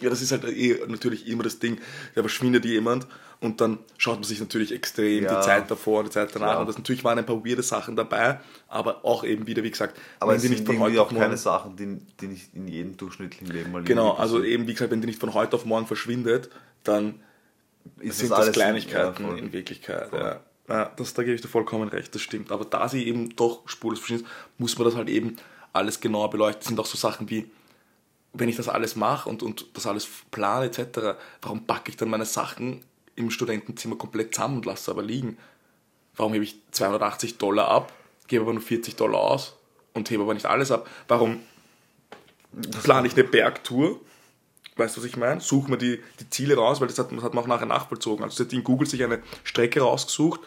[0.00, 1.78] Ja, das ist halt eh natürlich immer das Ding.
[2.14, 3.06] Da verschwindet jemand
[3.40, 5.36] und dann schaut man sich natürlich extrem Ja.
[5.40, 6.48] die Zeit davor und die Zeit danach.
[6.48, 6.60] Klar.
[6.60, 9.98] Und das natürlich waren ein paar weirde Sachen dabei, aber auch eben wieder, wie gesagt,
[10.20, 11.22] Aber wenn es die sind nicht von heute auch auf morgen.
[11.24, 14.90] keine Sachen, die, die nicht in jedem durchschnittlichen Leben mal Genau, also eben, wie gesagt,
[14.90, 16.50] wenn die nicht von heute auf morgen verschwindet,
[16.84, 17.20] dann
[18.00, 19.38] ist sind das das Kleinigkeiten ja, voll.
[19.38, 20.12] in Wirklichkeit.
[20.12, 20.40] Ja.
[20.68, 22.50] Ja, das, da gebe ich dir vollkommen recht, das stimmt.
[22.50, 24.26] Aber da sie eben doch spurlos verschwindet,
[24.58, 25.36] muss man das halt eben
[25.76, 26.60] alles genauer beleuchten.
[26.60, 27.50] Das sind auch so Sachen wie,
[28.32, 32.10] wenn ich das alles mache und, und das alles plane etc., warum packe ich dann
[32.10, 35.38] meine Sachen im Studentenzimmer komplett zusammen und lasse sie aber liegen?
[36.16, 37.92] Warum hebe ich 280 Dollar ab,
[38.26, 39.56] gebe aber nur 40 Dollar aus
[39.94, 40.88] und hebe aber nicht alles ab?
[41.08, 41.40] Warum
[42.82, 44.00] plane ich eine Bergtour?
[44.76, 45.40] Weißt du, was ich meine?
[45.40, 48.22] Suche mir die, die Ziele raus, weil das hat, das hat man auch nachher nachvollzogen.
[48.22, 50.40] Also sie hat in Google sich eine Strecke rausgesucht.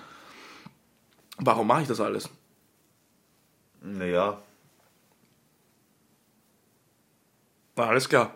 [1.38, 2.30] Warum mache ich das alles?
[3.82, 4.42] Naja,
[7.80, 8.36] Na, alles klar.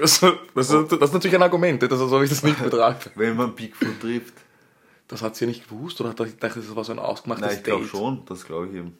[0.00, 3.10] Das, das, das, das ist natürlich ein Argument, das soll ich das nicht betrachten.
[3.16, 4.34] wenn man Bigfoot trifft.
[5.08, 7.46] Das hat sie ja nicht gewusst oder hat sie gedacht, das war so ein ausgemachtes
[7.46, 8.96] Nein, ich glaube schon, das glaube ich eben.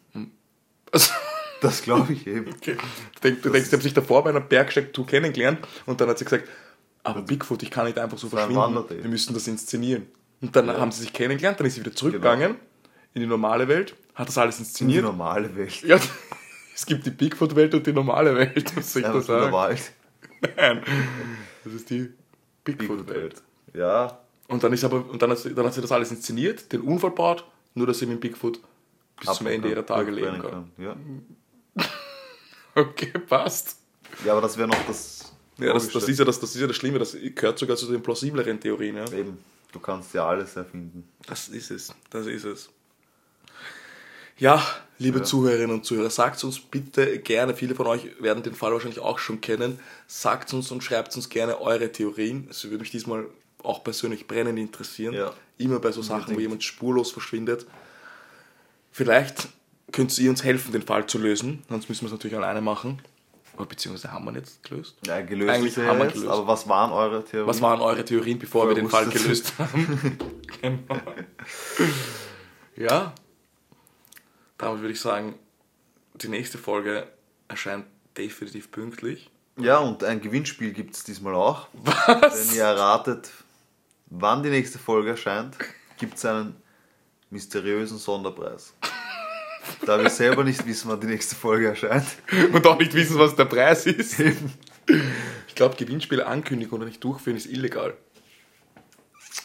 [0.91, 1.13] Also,
[1.61, 2.53] Das glaube ich eben.
[2.53, 2.77] okay.
[3.15, 6.19] Du denkst, du denkst, sie haben sich davor bei einer Bergsteigtour kennengelernt und dann hat
[6.19, 6.49] sie gesagt,
[7.05, 10.07] aber Bigfoot, ich kann nicht einfach so verschwinden, wir müssen das inszenieren.
[10.41, 12.57] Und dann haben sie sich kennengelernt, dann ist sie wieder zurückgegangen
[13.15, 15.05] in die normale Welt, hat das alles Die inszeniert.
[15.05, 15.83] normale Welt.
[15.83, 16.01] Ja,
[16.75, 19.53] es gibt die Bigfoot-Welt und die normale Welt, was soll ich Ja, da sagen?
[19.53, 19.93] Wald.
[20.57, 20.83] Nein,
[21.65, 22.11] das ist die
[22.65, 23.43] Bigfoot-Welt.
[23.75, 24.19] Ja,
[24.49, 26.83] Und dann ist aber, und dann hat, sie, dann hat sie das alles inszeniert, den
[26.83, 27.45] Unfall baut,
[27.75, 28.61] nur dass sie mit Bigfoot
[29.21, 30.71] bis zum Ende ihrer Tage leben kann.
[30.79, 30.97] Ja.
[32.75, 33.77] Okay, passt.
[34.25, 35.35] ja, aber das wäre noch das.
[35.59, 37.87] Ja, das, das, ist ja das, das ist ja das Schlimme, das gehört sogar zu
[37.93, 38.97] den plausibleren Theorien.
[38.97, 39.13] Ja?
[39.13, 39.37] Eben,
[39.71, 41.07] du kannst ja alles erfinden.
[41.27, 42.71] Das ist es, das ist es.
[44.43, 44.61] Ja,
[44.99, 45.25] liebe Ja.
[45.25, 49.21] Zuhörerinnen und Zuhörer, sagt uns bitte gerne, viele von euch werden den Fall wahrscheinlich auch
[49.21, 49.79] schon kennen,
[50.09, 52.49] sagt uns und schreibt uns gerne eure Theorien.
[52.51, 53.27] Es würde mich diesmal
[53.63, 55.15] auch persönlich brennend interessieren.
[55.15, 55.33] Ja.
[55.59, 57.67] Immer bei so Sachen, wo jemand spurlos verschwindet.
[58.91, 59.47] Vielleicht
[59.93, 63.01] könnt ihr uns helfen, den Fall zu lösen, sonst müssen wir es natürlich alleine machen.
[63.57, 64.97] Oder beziehungsweise haben wir ihn jetzt gelöst?
[65.07, 66.27] Ja, gelöst Eigentlich haben wir gelöst.
[66.27, 67.47] aber was waren eure Theorien?
[67.47, 70.19] Was waren eure Theorien, bevor wir den Fall gelöst haben?
[70.61, 71.01] genau.
[72.75, 73.15] Ja.
[74.63, 75.35] Damit würde ich sagen,
[76.15, 77.09] die nächste Folge
[77.49, 77.85] erscheint
[78.17, 79.29] definitiv pünktlich.
[79.57, 81.67] Ja, und ein Gewinnspiel gibt es diesmal auch.
[81.73, 83.33] Wenn ihr erratet,
[84.07, 85.57] wann die nächste Folge erscheint,
[85.99, 86.55] gibt es einen
[87.31, 88.73] mysteriösen Sonderpreis.
[89.85, 92.07] Da wir selber nicht wissen, wann die nächste Folge erscheint.
[92.53, 94.21] Und auch nicht wissen, was der Preis ist.
[94.21, 97.97] Ich glaube, Gewinnspiele ankündigen oder nicht durchführen ist illegal.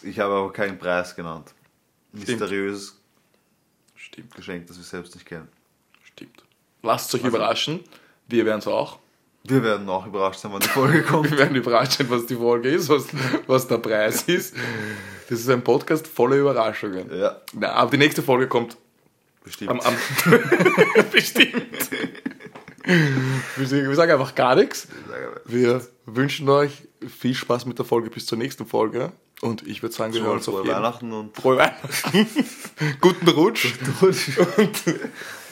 [0.03, 1.55] Ich habe aber keinen Preis genannt.
[2.11, 3.01] Mysteriöses
[4.07, 5.47] Stimmt, Geschenk, das wir selbst nicht kennen.
[6.03, 6.43] stimmt.
[6.81, 7.81] Lasst euch überraschen.
[8.27, 8.99] Wir werden es auch.
[9.43, 11.29] Wir werden auch überrascht sein, wann die Folge kommt.
[11.31, 13.07] Wir werden überrascht sein, was die Folge ist, was,
[13.47, 14.55] was der Preis ist.
[15.29, 17.09] Das ist ein Podcast voller Überraschungen.
[17.17, 18.77] Ja, Na, aber die nächste Folge kommt
[19.43, 19.71] bestimmt.
[19.71, 19.95] Am, am
[21.11, 21.89] Bestimmt.
[23.55, 24.87] Wir sagen einfach gar nichts.
[25.45, 29.11] Wir wünschen euch viel Spaß mit der Folge bis zur nächsten Folge.
[29.41, 32.27] Und ich würde sagen, wir hören uns auf Frohe jeden Weihnachten und Frohe Weihnachten.
[33.01, 33.73] Guten Rutsch.
[34.01, 34.83] Und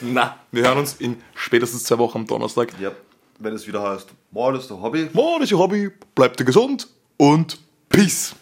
[0.00, 2.72] na, wir hören uns in spätestens zwei Wochen am Donnerstag.
[2.80, 2.90] ja,
[3.38, 5.08] wenn es wieder heißt, Mord ist der Hobby.
[5.12, 5.90] Morgen ist Ihr Hobby.
[6.14, 7.58] Bleibt ihr gesund und
[7.88, 8.34] Peace.